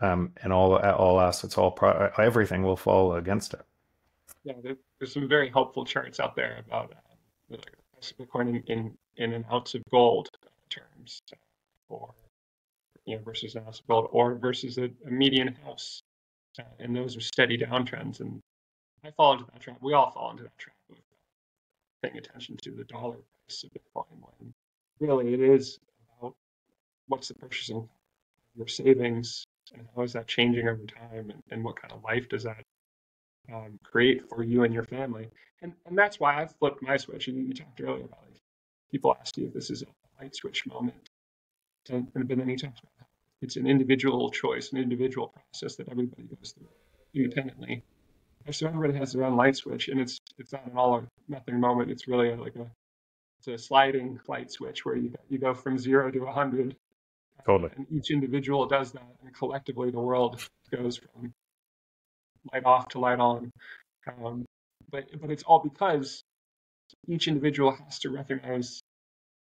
[0.00, 3.62] um, and all all assets, all pro- everything will fall against it.
[4.44, 4.54] Yeah,
[4.98, 6.94] there's some very helpful charts out there about
[7.52, 7.56] uh,
[8.18, 10.28] Bitcoin in, in, in an ounce of gold
[10.70, 11.20] terms
[11.88, 12.14] for
[13.04, 16.02] you know, versus an house build, or versus a, a median house,
[16.58, 18.20] uh, and those are steady downtrends.
[18.20, 18.40] And
[19.04, 19.78] I fall into that trap.
[19.80, 20.96] We all fall into that trap of
[22.02, 24.54] paying attention to the dollar price of Bitcoin when
[25.00, 25.78] really it is
[26.20, 26.34] about
[27.06, 27.88] what's the purchasing
[28.56, 32.28] your savings and how is that changing over time and, and what kind of life
[32.28, 32.62] does that
[33.52, 35.28] um, create for you and your family.
[35.62, 38.40] And and that's why I've flipped my switch and you talked earlier about like
[38.90, 41.10] people ask you if this is a light switch moment.
[41.90, 43.08] And, and then he talks about
[43.40, 46.68] it's an individual choice an individual process that everybody goes through
[47.14, 47.82] independently.
[48.50, 51.60] So everybody has their own light switch and it's it's not an all or nothing
[51.60, 51.90] moment.
[51.90, 52.70] It's really like a
[53.38, 56.76] it's a sliding light switch where you you go from zero to 100
[57.46, 57.70] Totally.
[57.76, 61.32] and each individual does that, and collectively the world goes from
[62.52, 63.50] light off to light on.
[64.06, 64.44] Um,
[64.90, 66.22] but but it's all because
[67.06, 68.80] each individual has to recognize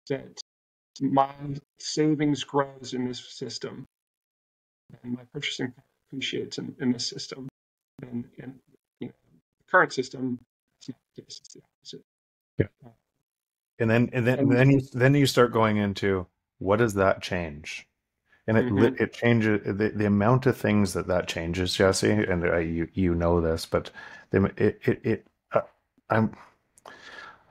[0.09, 0.39] that
[1.01, 1.31] my
[1.79, 3.85] savings grows in this system,
[5.03, 7.47] and my purchasing power appreciates in, in this system,
[8.01, 8.59] and and
[8.99, 10.39] you know, the current system
[10.81, 12.01] is not the case; it's the opposite.
[12.59, 12.91] Yeah.
[13.79, 16.27] And then and then and then you then you start going into
[16.59, 17.87] what does that change?
[18.47, 18.99] And it Mhm.
[18.99, 22.11] it changes the, the amount of things that that changes, Jesse.
[22.11, 23.89] And uh, you you know this, but
[24.31, 25.61] the, it it, it uh,
[26.09, 26.35] I'm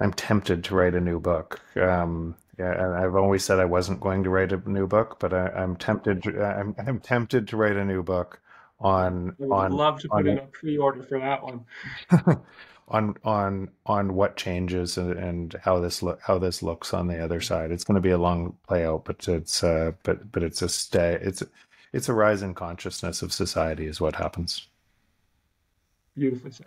[0.01, 1.61] I'm tempted to write a new book.
[1.77, 5.33] Um, yeah, and I've always said I wasn't going to write a new book, but
[5.33, 6.25] I, I'm tempted.
[6.25, 8.41] To, I'm I'm tempted to write a new book
[8.79, 11.65] on I would on love to put in a pre-order for that one.
[12.89, 17.23] on on on what changes and, and how this look how this looks on the
[17.23, 17.71] other side.
[17.71, 20.69] It's going to be a long play out, but it's uh but but it's a
[20.69, 21.19] stay.
[21.21, 21.43] It's
[21.93, 24.67] it's a rise in consciousness of society is what happens.
[26.17, 26.67] Beautifully said.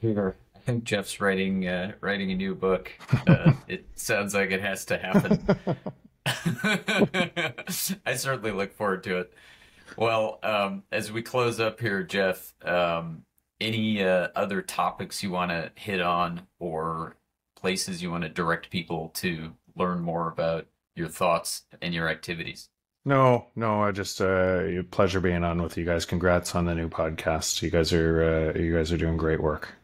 [0.00, 2.92] Here, I think Jeff's writing uh, writing a new book.
[3.26, 5.46] Uh, it sounds like it has to happen.
[8.04, 9.32] I certainly look forward to it.
[9.96, 13.24] Well, um, as we close up here, Jeff, um,
[13.62, 17.16] any uh, other topics you want to hit on or
[17.54, 22.68] places you want to direct people to learn more about your thoughts and your activities?
[23.04, 26.04] No, no, I just uh pleasure being on with you guys.
[26.04, 27.60] Congrats on the new podcast.
[27.62, 29.74] You guys are uh, you guys are doing great work.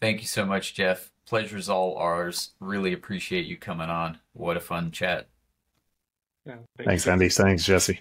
[0.00, 1.12] Thank you so much, Jeff.
[1.26, 2.50] Pleasure's all ours.
[2.60, 4.18] Really appreciate you coming on.
[4.32, 5.28] What a fun chat.
[6.44, 7.28] Yeah, Thanks, Andy.
[7.28, 8.00] Thanks, Jesse.